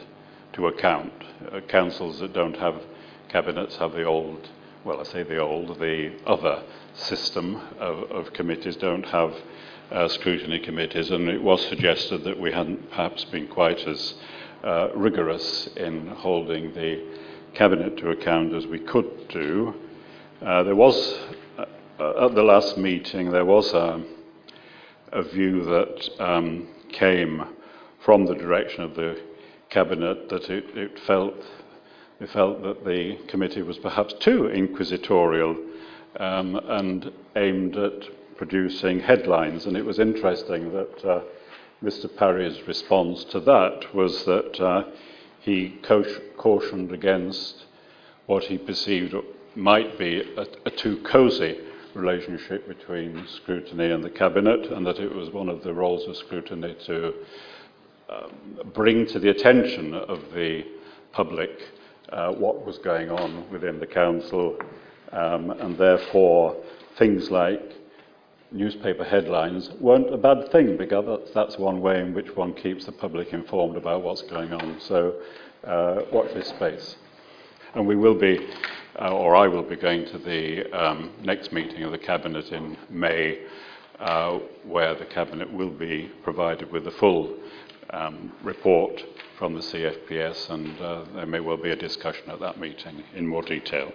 [0.52, 1.12] to account.
[1.52, 2.80] Uh, councils that don't have
[3.28, 4.48] cabinets have the old,
[4.84, 6.62] well, I say the old, the other
[6.94, 9.34] system of, of committees don't have
[9.90, 14.14] uh, scrutiny committees, and it was suggested that we hadn't perhaps been quite as
[14.62, 17.04] uh, rigorous in holding the
[17.54, 19.74] cabinet to account as we could do.
[20.40, 21.18] Uh, there was,
[21.58, 24.02] uh, at the last meeting, there was a,
[25.12, 27.44] a view that um, came
[28.04, 29.20] from the direction of the
[29.70, 31.34] cabinet that it, it felt
[32.20, 35.56] it felt that the committee was perhaps too inquisitorial
[36.20, 38.04] um, and aimed at
[38.36, 39.66] producing headlines.
[39.66, 41.20] And it was interesting that uh,
[41.82, 42.14] Mr.
[42.16, 44.84] Parry's response to that was that uh,
[45.40, 45.80] he
[46.36, 47.64] cautioned against
[48.26, 49.14] what he perceived
[49.56, 51.58] might be a, a too cosy
[51.94, 56.16] relationship between scrutiny and the cabinet, and that it was one of the roles of
[56.16, 57.14] scrutiny to
[58.74, 60.64] bring to the attention of the
[61.12, 61.50] public
[62.10, 64.56] uh, what was going on within the council,
[65.12, 66.56] um, and therefore
[66.98, 67.74] things like
[68.52, 72.92] newspaper headlines weren't a bad thing because that's, one way in which one keeps the
[72.92, 74.80] public informed about what's going on.
[74.80, 75.20] So
[75.64, 76.96] uh, watch this space.
[77.74, 78.38] And we will be,
[79.00, 82.76] uh, or I will be going to the um, next meeting of the Cabinet in
[82.88, 83.40] May,
[83.98, 87.34] uh, where the Cabinet will be provided with a full
[88.42, 89.02] report
[89.38, 93.26] from the CFPS, and uh, there may well be a discussion at that meeting in
[93.26, 93.92] more detail.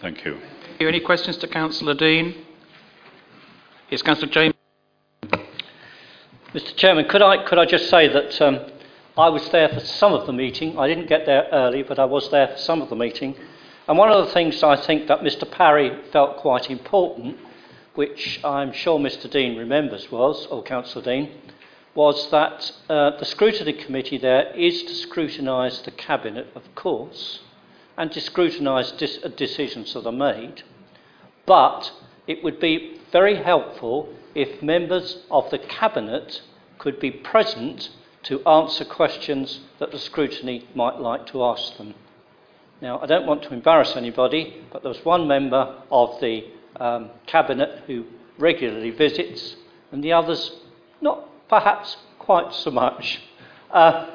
[0.00, 0.40] Thank you.
[0.68, 0.88] Thank you.
[0.88, 2.34] Any questions to Councillor Dean?
[3.90, 4.54] Yes, Councillor James.
[6.54, 6.74] Mr.
[6.74, 8.58] Chairman, could I could I just say that um,
[9.16, 10.78] I was there for some of the meeting.
[10.78, 13.36] I didn't get there early, but I was there for some of the meeting.
[13.86, 15.50] And one of the things I think that Mr.
[15.50, 17.36] Parry felt quite important,
[17.94, 19.30] which I'm sure Mr.
[19.30, 21.30] Dean remembers, was, or Councillor Dean,
[21.94, 27.40] was that uh, the scrutiny committee there is to scrutinise the cabinet, of course,
[27.96, 30.62] and to scrutinise dis- decisions that are made,
[31.46, 31.92] but
[32.26, 36.42] it would be very helpful if members of the Cabinet
[36.78, 37.90] could be present
[38.22, 41.94] to answer questions that the scrutiny might like to ask them.
[42.80, 46.44] Now, I don't want to embarrass anybody, but there was one member of the
[46.76, 48.04] um, Cabinet who
[48.38, 49.56] regularly visits,
[49.92, 50.52] and the others
[51.00, 53.20] not perhaps quite so much.
[53.70, 54.06] Uh,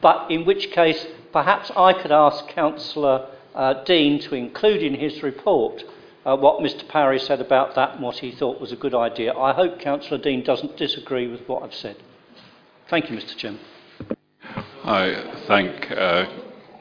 [0.00, 5.22] but in which case, perhaps I could ask Councillor uh, Dean to include in his
[5.22, 5.82] report
[6.24, 9.34] uh, what Mr Parry said about that and what he thought was a good idea.
[9.34, 11.96] I hope Councillor Dean doesn't disagree with what I've said.
[12.88, 13.60] Thank you, Mr Chairman.
[14.84, 16.26] I thank uh,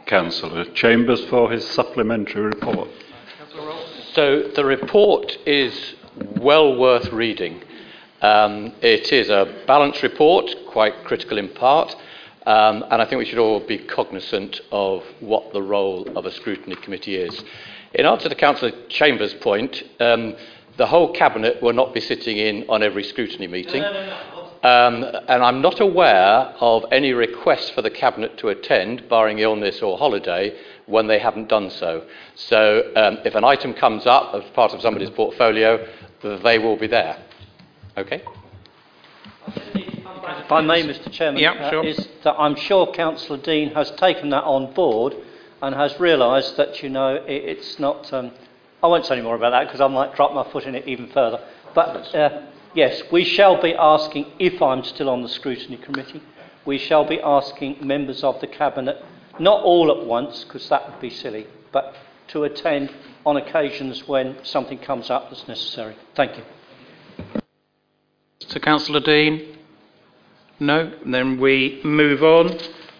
[0.05, 2.89] Councillor Chambers for his supplementary report.
[4.13, 5.95] So the report is
[6.39, 7.63] well worth reading.
[8.21, 11.95] Um, it is a balanced report, quite critical in part,
[12.45, 16.31] um, and I think we should all be cognizant of what the role of a
[16.31, 17.43] scrutiny committee is.
[17.93, 20.35] In answer to Councillor Chambers' point, um,
[20.77, 23.81] the whole Cabinet will not be sitting in on every scrutiny meeting.
[23.81, 28.49] No, no, no, um, and I'm not aware of any request for the Cabinet to
[28.49, 32.03] attend, barring illness or holiday, when they haven't done so.
[32.35, 35.87] So um, if an item comes up as part of somebody's portfolio,
[36.21, 37.17] they will be there.
[37.97, 38.23] Okay?
[39.47, 41.83] If I may, Mr Chairman, yeah, sure.
[41.83, 45.15] uh, is that I'm sure Councillor Dean has taken that on board
[45.61, 48.11] and has realised that, you know, it, it's not...
[48.13, 48.31] Um,
[48.83, 50.87] I won't say any more about that because I might drop my foot in it
[50.87, 51.43] even further.
[51.73, 52.43] But uh,
[52.75, 56.21] yes, we shall be asking, if I'm still on the scrutiny committee,
[56.65, 59.03] we shall be asking members of the Cabinet,
[59.39, 61.95] not all at once because that would be silly, but
[62.27, 62.93] to attend
[63.25, 65.95] on occasions when something comes up that's necessary.
[66.15, 66.43] Thank you.
[68.57, 69.55] To Councillor Dean?
[70.59, 70.91] No?
[71.05, 72.57] Then we move on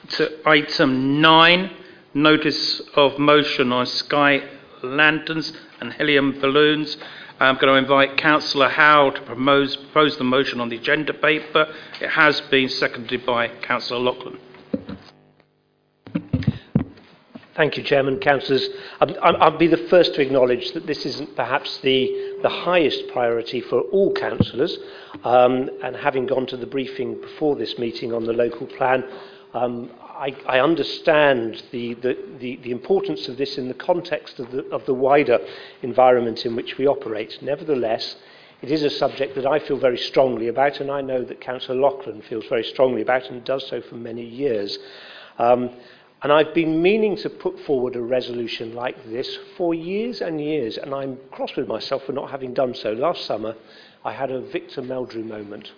[0.09, 1.71] to item 9
[2.13, 4.43] notice of motion on sky
[4.83, 6.97] lanterns and helium balloons.
[7.39, 11.73] I'm going to invite Councillor Howell to propose, propose the motion on the agenda paper.
[12.01, 14.37] It has been seconded by Councillor Loughlin.
[17.55, 18.19] Thank you, Chairman.
[18.19, 18.69] Councillors,
[19.01, 23.81] I'll be the first to acknowledge that this isn't perhaps the, the highest priority for
[23.81, 24.77] all councillors.
[25.23, 29.03] Um, and having gone to the briefing before this meeting on the local plan,
[29.53, 34.51] um, I, I understand the, the, the, the importance of this in the context of
[34.51, 35.39] the, of the wider
[35.81, 37.37] environment in which we operate.
[37.41, 38.15] Nevertheless,
[38.61, 41.79] it is a subject that I feel very strongly about, and I know that Councillor
[41.79, 44.79] Lachlan feels very strongly about and does so for many years.
[45.37, 45.69] Um,
[46.23, 50.77] and I've been meaning to put forward a resolution like this for years and years,
[50.77, 52.91] and I'm cross with myself for not having done so.
[52.93, 53.55] Last summer,
[54.03, 55.71] I had a Victor Meldrew moment.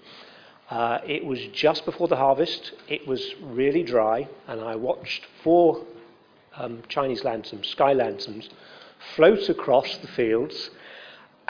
[0.69, 2.73] Uh, it was just before the harvest.
[2.88, 5.86] It was really dry, and I watched four
[6.56, 8.49] um, Chinese lanterns, sky lanterns,
[9.15, 10.69] float across the fields.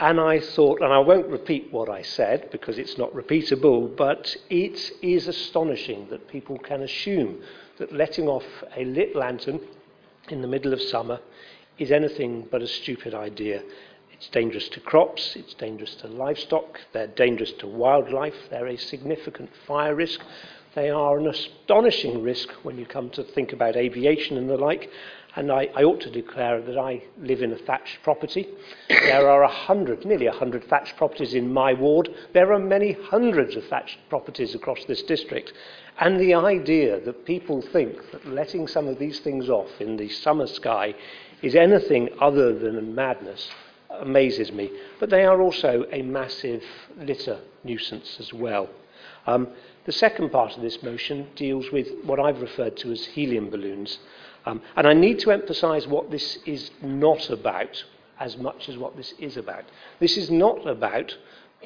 [0.00, 4.34] And I thought, and I won't repeat what I said because it's not repeatable, but
[4.48, 7.42] it is astonishing that people can assume
[7.80, 8.44] that letting off
[8.76, 9.58] a lit lantern
[10.28, 11.18] in the middle of summer
[11.78, 13.62] is anything but a stupid idea.
[14.12, 19.48] It's dangerous to crops, it's dangerous to livestock, they're dangerous to wildlife, they're a significant
[19.66, 20.20] fire risk.
[20.74, 24.88] They are an astonishing risk when you come to think about aviation and the like.
[25.36, 28.48] And I, I ought to declare that I live in a thatched property.
[28.88, 32.08] there are a hundred, nearly a hundred thatched properties in my ward.
[32.32, 35.52] There are many hundreds of thatched properties across this district.
[35.98, 40.08] And the idea that people think that letting some of these things off in the
[40.08, 40.94] summer sky
[41.42, 43.50] is anything other than madness
[43.90, 44.70] amazes me.
[44.98, 46.62] But they are also a massive
[46.96, 48.68] litter nuisance as well.
[49.26, 49.48] Um,
[49.86, 53.98] The second part of this motion deals with what I've referred to as helium balloons.
[54.44, 57.82] Um, and I need to emphasize what this is not about
[58.18, 59.64] as much as what this is about.
[59.98, 61.16] This is not about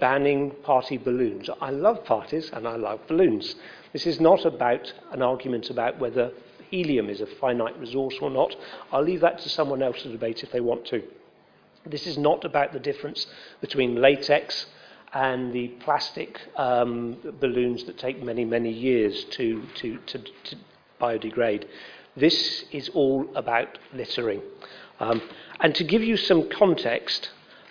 [0.00, 1.50] banning party balloons.
[1.60, 3.56] I love parties and I love balloons.
[3.92, 6.32] This is not about an argument about whether
[6.70, 8.54] helium is a finite resource or not.
[8.92, 11.02] I'll leave that to someone else to debate if they want to.
[11.86, 13.26] This is not about the difference
[13.60, 14.66] between latex
[15.14, 20.56] and the plastic um, balloons that take many, many years to, to, to, to
[21.00, 21.66] biodegrade.
[22.16, 24.42] This is all about littering.
[24.98, 25.22] Um,
[25.60, 27.30] and to give you some context,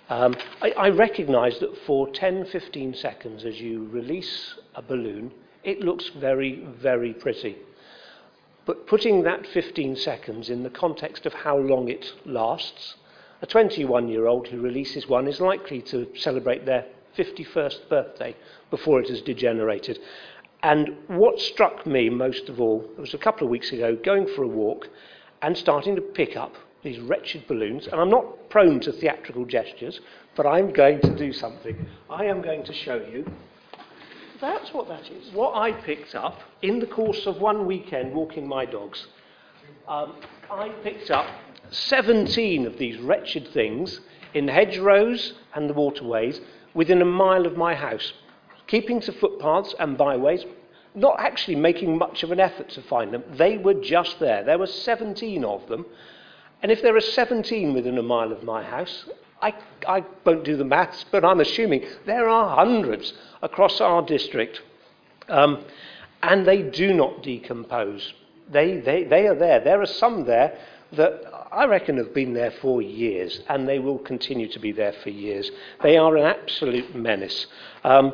[0.10, 5.32] um, I, I recognize that for 10, 15 seconds as you release a balloon,
[5.64, 7.58] it looks very, very pretty.
[8.66, 12.96] But putting that 15 seconds in the context of how long it lasts,
[13.42, 16.86] a 21 year old who releases one is likely to celebrate their
[17.18, 18.36] 51st birthday
[18.70, 20.00] before it has degenerated.
[20.64, 24.44] And what struck me most of all, was a couple of weeks ago, going for
[24.44, 24.88] a walk
[25.42, 30.00] and starting to pick up these wretched balloons, and I'm not prone to theatrical gestures,
[30.36, 31.86] but I'm going to do something.
[32.10, 33.26] I am going to show you.
[34.42, 35.32] That's what that is.
[35.34, 39.08] What I picked up in the course of one weekend walking my dogs.
[39.88, 40.16] Um,
[40.52, 41.28] I picked up
[41.70, 44.02] 17 of these wretched things
[44.34, 46.42] in hedgerows and the waterways
[46.74, 48.14] within a mile of my house,
[48.68, 50.46] keeping to footpaths and byways,
[50.96, 53.24] not actually making much of an effort to find them.
[53.32, 54.44] They were just there.
[54.44, 55.86] There were 17 of them.
[56.62, 59.06] And if there are 17 within a mile of my house,
[59.42, 59.54] I,
[59.88, 64.62] I won't do the maths, but I'm assuming there are hundreds across our district.
[65.28, 65.66] Um,
[66.22, 68.14] and they do not decompose.
[68.50, 69.60] They, they, they are there.
[69.60, 70.58] There are some there
[70.96, 71.22] that
[71.52, 75.10] I reckon have been there for years and they will continue to be there for
[75.10, 75.50] years.
[75.82, 77.48] They are an absolute menace.
[77.84, 78.14] Um,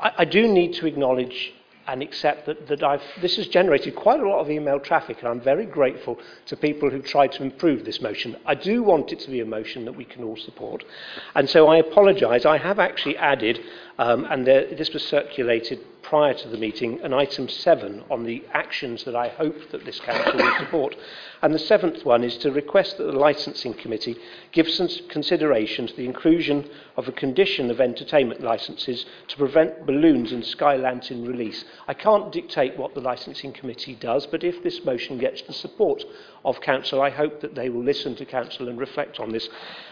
[0.00, 1.52] I, I do need to acknowledge
[1.88, 5.28] and accept that, that I've, this has generated quite a lot of email traffic, and
[5.28, 8.36] I'm very grateful to people who tried to improve this motion.
[8.44, 10.84] I do want it to be a motion that we can all support.
[11.34, 12.44] And so I apologise.
[12.44, 13.60] I have actually added
[13.98, 18.44] Um, and there, this was circulated prior to the meeting, an item seven on the
[18.52, 20.94] actions that I hope that this council will support.
[21.42, 24.16] And the seventh one is to request that the licensing committee
[24.52, 30.30] give some consideration to the inclusion of a condition of entertainment licenses to prevent balloons
[30.30, 31.64] and sky lantern release.
[31.88, 36.04] I can't dictate what the licensing committee does, but if this motion gets the support
[36.44, 39.48] of council, I hope that they will listen to council and reflect on this.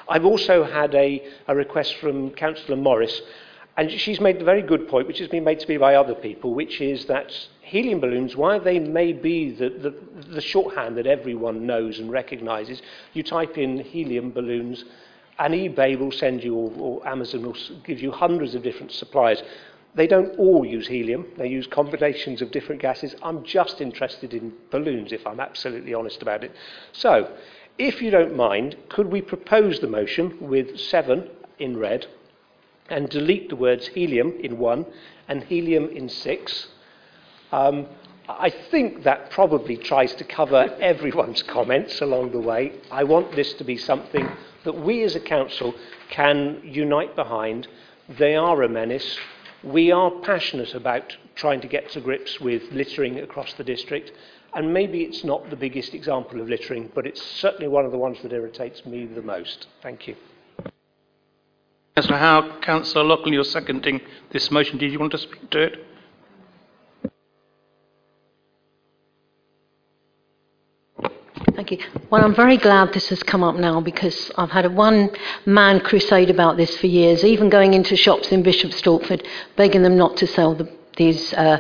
[0.09, 3.21] I've also had a, a request from Councillor Morris
[3.77, 6.15] And she's made a very good point, which has been made to me by other
[6.15, 9.95] people, which is that helium balloons, while they may be the, the,
[10.33, 12.83] the shorthand that everyone knows and recognises,
[13.15, 14.85] you type in helium balloons
[15.41, 19.43] and eBay will send you, or, or Amazon will give you hundreds of different suppliers.
[19.97, 23.17] They don't all use helium, they use combinations of different gases.
[23.23, 26.53] I'm just interested in balloons, if I'm absolutely honest about it.
[26.93, 27.33] So,
[27.79, 32.07] if you don't mind, could we propose the motion with seven in red
[32.89, 34.87] and delete the words helium in one
[35.29, 36.69] and helium in six.
[37.53, 37.87] Um,
[38.29, 42.73] I think that probably tries to cover everyone's comments along the way.
[42.91, 44.29] I want this to be something
[44.65, 45.75] that we as a council
[46.11, 47.69] can unite behind.
[48.09, 49.19] They are a menace.
[49.63, 54.13] We are passionate about trying to get to grips with littering across the district.
[54.55, 57.99] And maybe it's not the biggest example of littering, but it's certainly one of the
[57.99, 59.67] ones that irritates me the most.
[59.83, 60.17] Thank you.
[61.97, 64.01] Councillor Howell, Councillor Loughlin, you're seconding
[64.33, 64.79] this motion.
[64.79, 65.87] Did you want to speak to it?
[71.55, 71.79] Thank you.
[72.11, 75.11] Well, I'm very glad this has come up now because I've had a one
[75.47, 79.25] man crusade about this for years, even going into shops in Bishop Stortford,
[79.55, 81.33] begging them not to sell the, these.
[81.35, 81.59] Uh,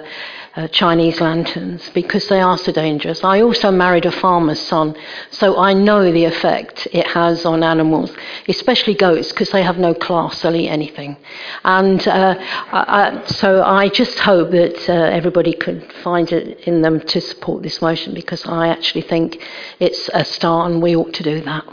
[0.56, 3.24] uh, Chinese lanterns because they are so dangerous.
[3.24, 4.94] I also married a farmer's son,
[5.30, 8.14] so I know the effect it has on animals,
[8.48, 11.16] especially goats, because they have no class, they'll eat anything.
[11.64, 16.82] And uh, I, I, so I just hope that uh, everybody could find it in
[16.82, 19.44] them to support this motion because I actually think
[19.80, 21.64] it's a start and we ought to do that.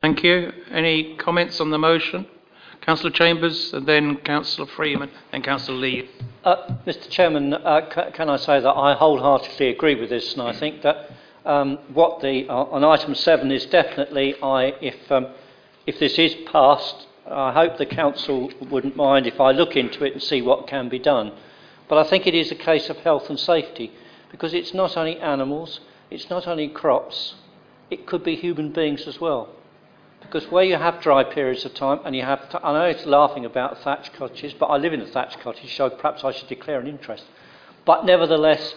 [0.00, 0.52] Thank you.
[0.70, 2.26] Any comments on the motion?
[2.82, 6.10] Councillor Chambers, and then Councillor Freeman, and Councillor Lee.
[6.44, 10.52] Uh, Mr Chairman, uh, can I say that I wholeheartedly agree with this, and I
[10.52, 11.10] think that
[11.46, 15.28] um, what the uh, on item seven is definitely, I if um,
[15.86, 20.14] if this is passed, I hope the council wouldn't mind if I look into it
[20.14, 21.32] and see what can be done.
[21.88, 23.92] But I think it is a case of health and safety
[24.32, 25.78] because it's not only animals,
[26.10, 27.34] it's not only crops,
[27.90, 29.50] it could be human beings as well.
[30.32, 33.82] Because where you have dry periods of time, and you have, know it's laughing about
[33.82, 36.86] thatched cottages, but I live in a thatched cottage, so perhaps I should declare an
[36.86, 37.24] interest.
[37.84, 38.74] But nevertheless,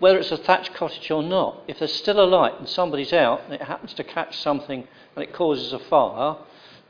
[0.00, 3.42] whether it's a thatched cottage or not, if there's still a light and somebody's out
[3.44, 6.34] and it happens to catch something and it causes a fire,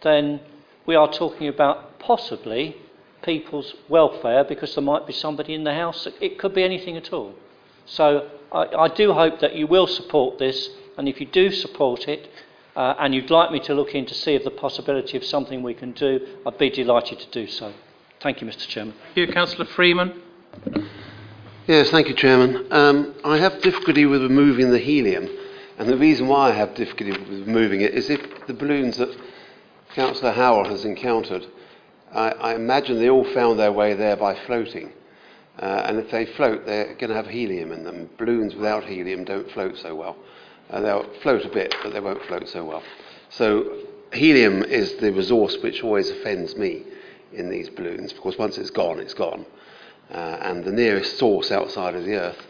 [0.00, 0.40] then
[0.86, 2.74] we are talking about possibly
[3.20, 6.08] people's welfare because there might be somebody in the house.
[6.18, 7.34] It could be anything at all.
[7.84, 12.08] So I, I do hope that you will support this, and if you do support
[12.08, 12.30] it,
[12.76, 15.62] uh, and you'd like me to look in to see if the possibility of something
[15.62, 17.72] we can do, I'd be delighted to do so.
[18.20, 18.94] Thank you, Mr Chairman.
[19.14, 20.22] Thank you, Councillor Freeman.
[21.66, 22.66] Yes, thank you, Chairman.
[22.70, 25.28] Um, I have difficulty with removing the helium,
[25.78, 29.16] and the reason why I have difficulty with removing it is if the balloons that
[29.94, 31.46] Councillor Howell has encountered,
[32.12, 34.92] I, I imagine they all found their way there by floating.
[35.58, 38.08] Uh, and if they float, they're going to have helium in them.
[38.18, 40.16] Balloons without helium don't float so well.
[40.72, 42.82] Uh, they'll float a bit, but they won't float so well.
[43.28, 43.76] So
[44.12, 46.82] helium is the resource which always offends me
[47.32, 49.44] in these balloons, because once it's gone, it's gone.
[50.10, 52.46] Uh, and the nearest source outside of the Earth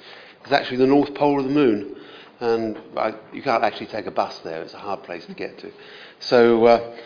[0.47, 1.97] is actually the North Pole of the Moon.
[2.41, 4.63] and I, you can't actually take a bus there.
[4.63, 5.71] It's a hard place to get to.
[6.19, 6.97] So uh,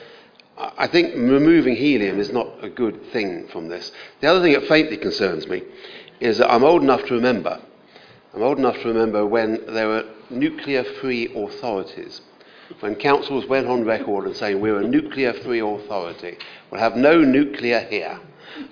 [0.56, 3.92] I think removing helium is not a good thing from this.
[4.20, 5.62] The other thing that faintly concerns me
[6.20, 7.60] is that I'm old enough to remember.
[8.34, 12.20] I'm old enough to remember when there were nuclear-free authorities
[12.80, 16.36] when councils went on record and saying we're a nuclear-free authority,
[16.70, 18.18] we'll have no nuclear here,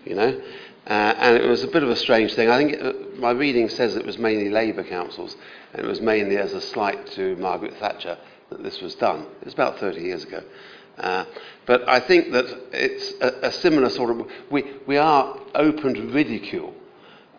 [0.04, 0.40] you know.
[0.86, 2.50] Uh, and it was a bit of a strange thing.
[2.50, 5.36] I think it, my reading says it was mainly Labour councils,
[5.72, 8.18] and it was mainly as a slight to Margaret Thatcher
[8.50, 9.26] that this was done.
[9.40, 10.42] It was about 30 years ago.
[10.98, 11.24] Uh,
[11.66, 14.30] but I think that it's a, a similar sort of.
[14.50, 16.74] We, we are open to ridicule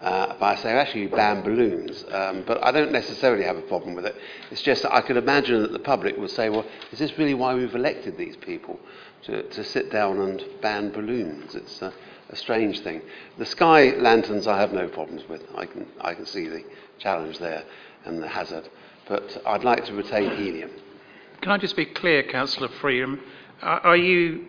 [0.01, 4.05] uh, by saying actually ban balloons, um, but I don't necessarily have a problem with
[4.05, 4.15] it.
[4.51, 7.33] It's just that I could imagine that the public would say, well, is this really
[7.33, 8.79] why we've elected these people
[9.23, 11.55] to, to sit down and ban balloons?
[11.55, 11.93] It's a,
[12.29, 13.01] a strange thing.
[13.37, 15.43] The sky lanterns I have no problems with.
[15.55, 16.63] I can, I can see the
[16.99, 17.63] challenge there
[18.05, 18.69] and the hazard,
[19.07, 20.71] but I'd like to retain helium.
[21.41, 23.19] Can I just be clear, Councillor Freeman?
[23.61, 24.47] Are you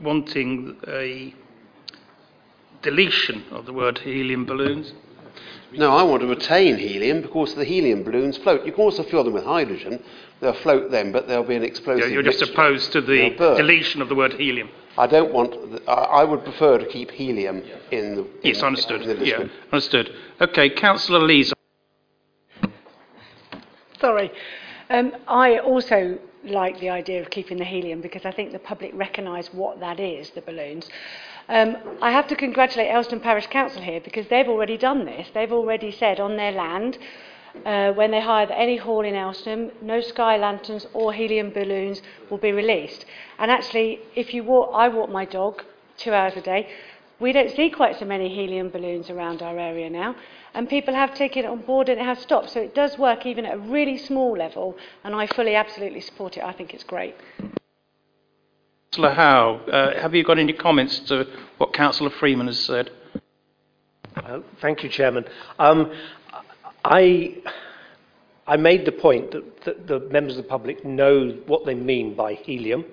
[0.00, 1.34] wanting a
[2.82, 4.92] deletion of the word helium balloons?
[5.72, 8.64] No, I want to retain helium because the helium balloons float.
[8.64, 10.02] You can also fill them with hydrogen.
[10.40, 12.10] They'll float then, but there'll be an explosive.
[12.10, 14.70] You're just opposed to the deletion of the word helium.
[14.98, 15.50] I don't want.
[15.72, 18.26] The, I I would prefer to keep helium in the.
[18.42, 19.02] Yes, in, understood.
[19.02, 20.14] in the Yeah, understood.
[20.40, 21.52] Okay, Councillor Lees.
[24.00, 24.30] Sorry.
[24.88, 28.92] Um, I also like the idea of keeping the helium because I think the public
[28.94, 30.88] recognise what that is, the balloons.
[31.48, 35.28] Um, I have to congratulate Elston Parish Council here because they've already done this.
[35.32, 36.98] They've already said on their land,
[37.64, 42.38] uh, when they hire any hall in Elston, no sky lanterns or helium balloons will
[42.38, 43.06] be released.
[43.38, 45.62] And actually, if you walk, I walk my dog
[45.96, 46.68] two hours a day,
[47.18, 50.16] We don't see quite so many helium balloons around our area now,
[50.52, 52.50] and people have taken it on board and it has stopped.
[52.50, 56.36] So it does work even at a really small level, and I fully, absolutely support
[56.36, 56.44] it.
[56.44, 57.14] I think it's great.
[58.90, 61.26] Councillor Howell, uh, have you got any comments to
[61.58, 62.90] what Councillor Freeman has said?
[64.14, 65.24] Uh, Thank you, Chairman.
[65.58, 65.92] Um,
[66.84, 67.36] I,
[68.46, 72.14] I made the point that, that the members of the public know what they mean
[72.14, 72.84] by helium.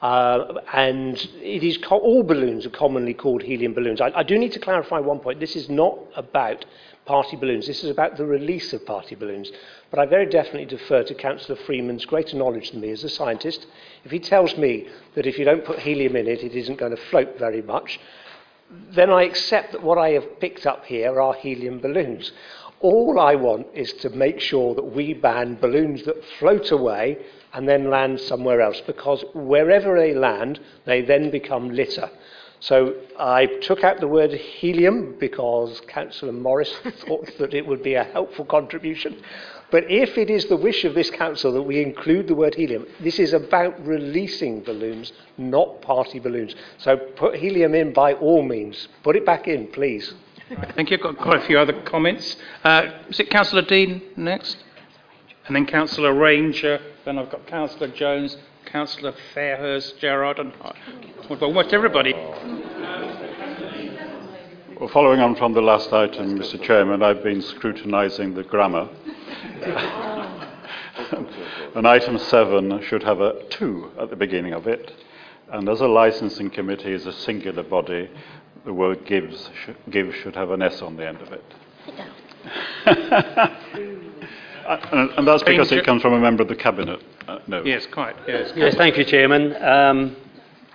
[0.00, 4.00] Uh, and it is co- all balloons are commonly called helium balloons.
[4.00, 5.40] I, I do need to clarify one point.
[5.40, 6.64] This is not about
[7.04, 7.66] party balloons.
[7.66, 9.50] This is about the release of party balloons.
[9.90, 13.66] But I very definitely defer to Councillor Freeman's greater knowledge than me as a scientist.
[14.04, 14.86] If he tells me
[15.16, 17.98] that if you don't put helium in it, it isn't going to float very much,
[18.70, 22.30] then I accept that what I have picked up here are helium balloons.
[22.80, 27.18] All I want is to make sure that we ban balloons that float away
[27.52, 32.10] and then land somewhere else, because wherever they land, they then become litter.
[32.60, 36.72] So I took out the word helium because Councillor Morris
[37.06, 39.22] thought that it would be a helpful contribution.
[39.70, 42.86] But if it is the wish of this council that we include the word helium,
[43.00, 46.54] this is about releasing balloons, not party balloons.
[46.78, 48.88] So put helium in by all means.
[49.02, 50.12] Put it back in, please.
[50.74, 50.96] Thank you.
[50.96, 52.36] I've got quite a few other comments.
[52.64, 54.56] Uh, is it Councillor Dean next?
[55.48, 56.78] And then Councillor Ranger.
[57.06, 58.36] Then I've got Councillor Jones,
[58.66, 60.74] Councillor Fairhurst, Gerard, and uh,
[61.30, 62.12] well, almost everybody.
[64.78, 66.62] Well, following on from the last item, Mr.
[66.62, 68.90] Chairman, I've been scrutinising the grammar.
[71.74, 74.92] and item 7 should have a 2 at the beginning of it.
[75.50, 78.10] And as a licensing committee is a singular body,
[78.66, 81.42] the word gives, sh- give should have an S on the end of it.
[84.68, 87.02] Uh, and, and that's because it comes from a member of the cabinet.
[87.26, 87.64] Uh, no.
[87.64, 88.14] Yes, quite.
[88.26, 89.56] Yes, Yes, thank you, Chairman.
[89.62, 90.16] Um,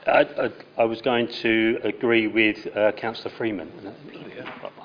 [0.07, 3.71] I, I, I was going to agree with uh, Councillor Freeman.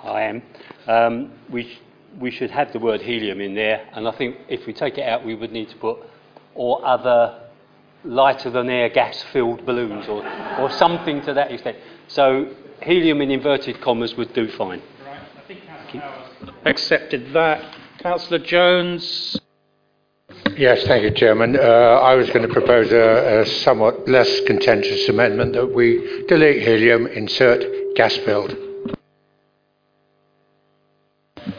[0.05, 0.43] I am.
[0.87, 1.81] Um, we, sh-
[2.21, 5.09] we should have the word helium in there, and I think if we take it
[5.09, 5.99] out, we would need to put
[6.55, 7.41] or other
[8.05, 10.23] lighter than air gas filled balloons or,
[10.61, 11.79] or something to that extent.
[12.09, 14.83] So helium in inverted commas would do fine.
[15.05, 15.21] Right.
[15.37, 17.75] I think Councillor accepted that.
[17.99, 19.41] Councillor Jones.
[20.57, 21.57] Yes, thank you, Chairman.
[21.57, 26.63] Uh, I was going to propose a, a somewhat less contentious amendment that we delete
[26.63, 27.65] helium, insert
[27.97, 28.57] gas filled.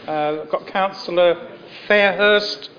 [0.08, 2.70] Uh, I've got Councillor Fairhurst.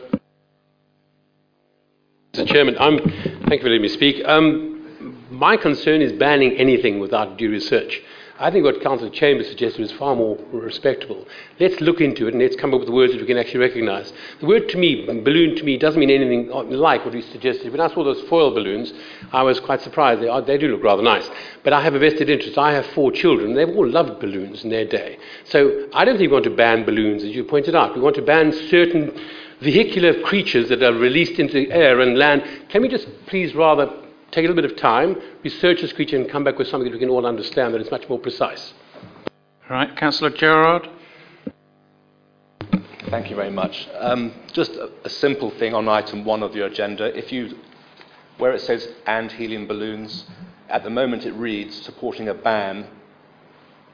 [2.33, 2.47] Mr.
[2.47, 4.25] Chairman, I'm, thank you for letting me speak.
[4.27, 8.01] Um, my concern is banning anything without due research.
[8.41, 11.27] I think what Councillor Chambers suggested was far more respectable.
[11.59, 14.15] Let's look into it and let's come up with words that we can actually recognise.
[14.41, 17.71] The word to me, balloon to me, doesn't mean anything like what we suggested.
[17.71, 18.95] When I saw those foil balloons,
[19.31, 20.23] I was quite surprised.
[20.23, 21.29] They, are, they do look rather nice.
[21.63, 22.57] But I have a vested interest.
[22.57, 23.53] I have four children.
[23.53, 25.19] They've all loved balloons in their day.
[25.45, 27.95] So I don't think we want to ban balloons, as you pointed out.
[27.95, 29.21] We want to ban certain
[29.61, 32.43] vehicular creatures that are released into the air and land.
[32.71, 33.93] Can we just please rather
[34.31, 36.93] take a little bit of time, research this creature, and come back with something that
[36.93, 38.73] we can all understand that is much more precise?
[39.69, 40.89] All right, Councillor Gerard.
[43.09, 43.89] Thank you very much.
[43.99, 47.17] Um, just a, a simple thing on item one of your agenda.
[47.17, 47.59] If you,
[48.39, 50.27] where it says and helium balloons,
[50.69, 52.87] at the moment it reads supporting a ban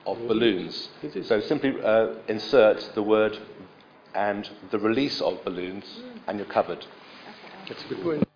[0.05, 0.91] of balloons.
[1.25, 3.39] So simply uh, insert the word
[4.15, 5.85] and the release of balloons,
[6.27, 6.85] and you're covered.
[7.69, 8.29] That's a good point.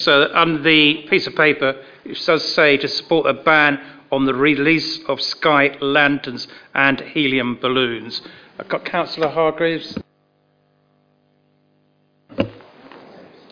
[0.00, 1.76] So on the piece of paper,
[2.06, 3.78] it does say to support a ban
[4.10, 8.22] on the release of sky lanterns and helium balloons.
[8.58, 9.98] I've got Councillor Hargreaves.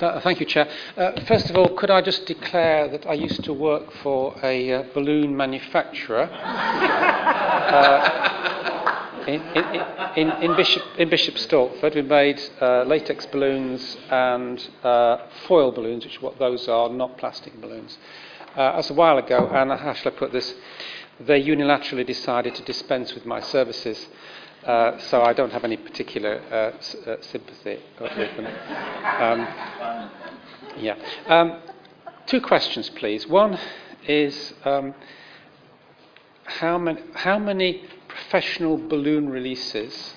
[0.01, 0.71] Uh, Thank you, Chair.
[0.97, 4.73] Uh, first of all, could I just declare that I used to work for a
[4.73, 6.31] uh, balloon manufacturer
[7.73, 8.48] uh,
[9.29, 9.43] in,
[10.17, 11.95] in, in, Bishop, in Bishop Stortford.
[11.95, 17.61] We made uh, latex balloons and uh, foil balloons, which what those are, not plastic
[17.61, 17.99] balloons.
[18.57, 20.55] Uh, as a while ago, and how shall I put this?
[21.21, 24.09] They unilaterally decided to dispense with my services.
[24.65, 28.47] Uh, so I don't have any particular uh, s- uh, sympathy with them.
[28.47, 30.11] Um,
[30.79, 30.97] yeah.
[31.27, 31.61] Um,
[32.27, 33.27] two questions, please.
[33.27, 33.59] One
[34.07, 34.95] is um,
[36.45, 37.85] how, many, how many
[38.23, 40.15] professional balloon releases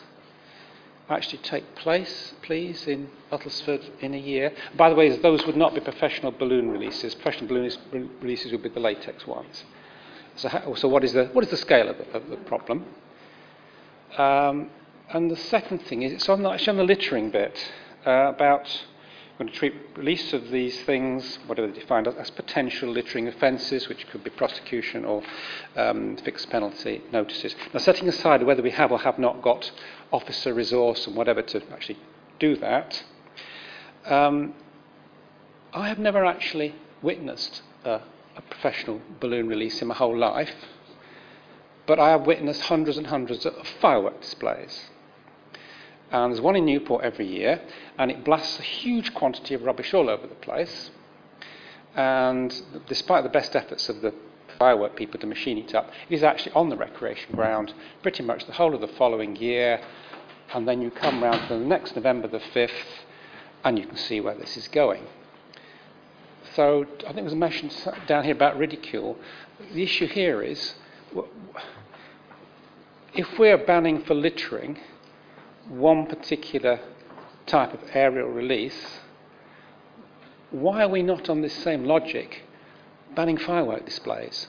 [1.09, 4.53] actually take place, please, in Uttlesford in a year?
[4.75, 7.13] By the way, those would not be professional balloon releases.
[7.15, 9.65] Professional balloon releases would be the latex ones.
[10.35, 12.85] So, how, so what, is the, what is the scale of the, of the problem?
[14.17, 14.69] Um,
[15.09, 17.57] and the second thing is, on the, actually on the littering bit
[18.05, 18.85] uh, about
[19.41, 23.89] going to treat release of these things, whatever they defined as, as potential littering offences,
[23.89, 25.23] which could be prosecution or
[25.75, 27.55] um, fixed penalty notices.
[27.73, 29.71] Now, setting aside whether we have or have not got
[30.11, 31.97] officer resource and whatever to actually
[32.39, 33.03] do that,
[34.05, 34.53] um,
[35.73, 38.01] I have never actually witnessed a,
[38.35, 40.53] a professional balloon release in my whole life
[41.87, 44.89] but I have witnessed hundreds and hundreds of firework displays.
[46.11, 47.61] And there's one in Newport every year,
[47.97, 50.91] and it blasts a huge quantity of rubbish all over the place.
[51.95, 52.53] And
[52.87, 54.13] despite the best efforts of the
[54.59, 58.45] firework people to machine it up, it is actually on the recreation ground pretty much
[58.45, 59.81] the whole of the following year.
[60.53, 62.69] And then you come round to the next November the 5th,
[63.63, 65.05] and you can see where this is going.
[66.55, 67.71] So I think there was a mention
[68.05, 69.17] down here about ridicule.
[69.73, 70.75] The issue here is
[73.13, 74.77] if we're banning for littering
[75.69, 76.79] one particular
[77.45, 78.99] type of aerial release,
[80.51, 82.43] why are we not on this same logic
[83.15, 84.47] banning firework displays?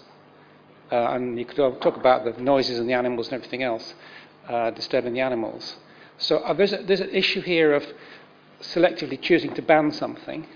[0.90, 3.94] Uh, and you could talk about the noises and the animals and everything else
[4.48, 5.76] uh, disturbing the animals.
[6.18, 7.84] So uh, there's, a, there's an issue here of
[8.60, 10.46] selectively choosing to ban something,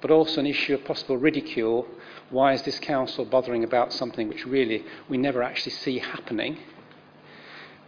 [0.00, 1.86] but also an issue of possible ridicule.
[2.30, 6.58] Why is this council bothering about something which really we never actually see happening?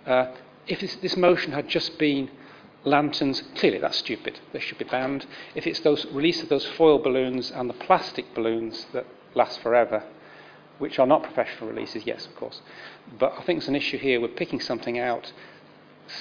[0.07, 0.32] Uh,
[0.71, 2.31] if this, this, motion had just been
[2.85, 4.39] lanterns, clearly that's stupid.
[4.53, 5.27] They should be banned.
[5.55, 10.05] If it's those release of those foil balloons and the plastic balloons that last forever,
[10.79, 12.62] which are not professional releases, yes, of course.
[13.18, 14.21] But I think there's an issue here.
[14.21, 15.33] We're picking something out,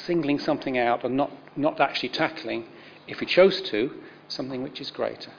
[0.05, 2.65] singling something out, and not, not actually tackling,
[3.07, 3.91] if we chose to,
[4.27, 5.31] something which is greater.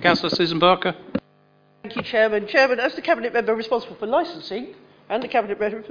[0.00, 0.96] Councillor Susan Barker.
[1.82, 2.46] Thank you, Chairman.
[2.46, 4.74] Chairman, as the Cabinet member responsible for licensing
[5.12, 5.84] and the Cabinet member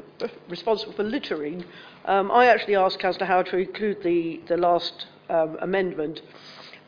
[0.49, 1.63] responsible for littering,
[2.05, 6.21] um, I actually asked Councillor Howard to include the, the last um, amendment.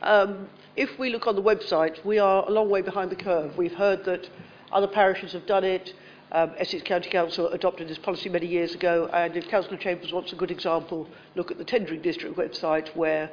[0.01, 3.55] Um, if we look on the website, we are a long way behind the curve.
[3.55, 4.27] We've heard that
[4.71, 5.93] other parishes have done it.
[6.31, 10.33] Um, Essex County Council adopted this policy many years ago, and if Councillor Chambers wants
[10.33, 13.29] a good example, look at the Tendring District website where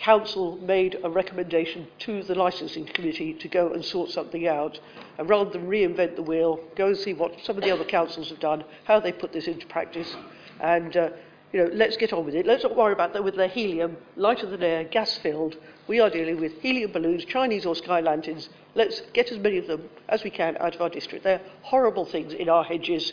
[0.00, 4.80] council made a recommendation to the licensing committee to go and sort something out.
[5.18, 8.30] And rather than reinvent the wheel go and see what some of the other councils
[8.30, 10.16] have done how they put this into practice.
[10.60, 11.10] And uh,
[11.52, 12.46] you know let's get on with it.
[12.46, 15.56] Let's not worry about that with their helium lighter than air gas filled.
[15.86, 18.48] We are dealing with helium balloons chinese or sky lanterns.
[18.74, 21.24] Let's get as many of them as we can out of our district.
[21.24, 23.12] They're horrible things in our hedges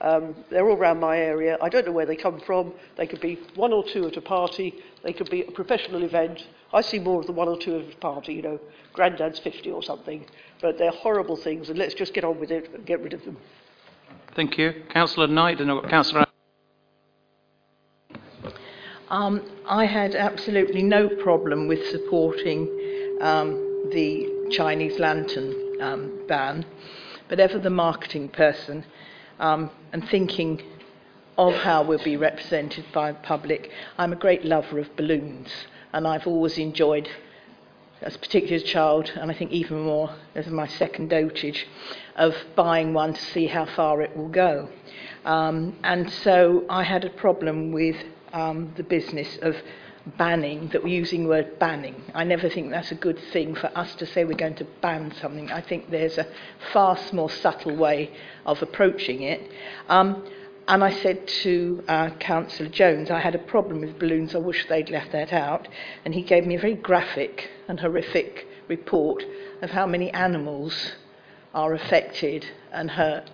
[0.00, 1.56] um, they're all around my area.
[1.60, 2.72] I don't know where they come from.
[2.96, 4.74] They could be one or two at a party.
[5.02, 6.46] They could be a professional event.
[6.72, 8.60] I see more of the one or two at a party, you know,
[8.92, 10.26] granddad's 50 or something.
[10.60, 13.24] But they're horrible things, and let's just get on with it and get rid of
[13.24, 13.38] them.
[14.34, 14.82] Thank you.
[14.90, 16.26] Councillor Knight and I've got Councillor.
[19.08, 26.66] Um, I had absolutely no problem with supporting um, the Chinese lantern um, ban,
[27.28, 28.84] but ever the marketing person
[29.38, 30.62] um, and thinking
[31.38, 33.70] of how we'll be represented by the public.
[33.98, 35.50] I'm a great lover of balloons,
[35.92, 37.08] and I've always enjoyed,
[38.00, 41.66] as a child, and I think even more as my second dotage,
[42.16, 44.68] of buying one to see how far it will go.
[45.24, 47.96] Um, and so I had a problem with
[48.32, 49.56] um, the business of
[50.18, 52.00] banning, that we're using the word banning.
[52.14, 55.12] I never think that's a good thing for us to say we're going to ban
[55.20, 55.50] something.
[55.50, 56.26] I think there's a
[56.72, 58.12] far more subtle way
[58.44, 59.50] of approaching it.
[59.88, 60.24] Um,
[60.68, 64.66] and I said to uh, Councillor Jones, I had a problem with balloons, I wish
[64.68, 65.68] they'd left that out.
[66.04, 69.24] And he gave me a very graphic and horrific report
[69.62, 70.92] of how many animals
[71.54, 73.30] are affected and hurt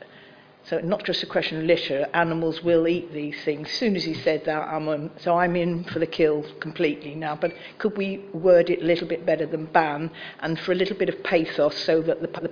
[0.65, 3.69] So not just a question of litter, animals will eat these things.
[3.69, 7.17] As soon as he said that, I'm on, so I'm in for the kill completely
[7.17, 7.35] now.
[7.35, 10.11] But could we word it a little bit better than ban
[10.41, 12.49] and for a little bit of pathos so that the, the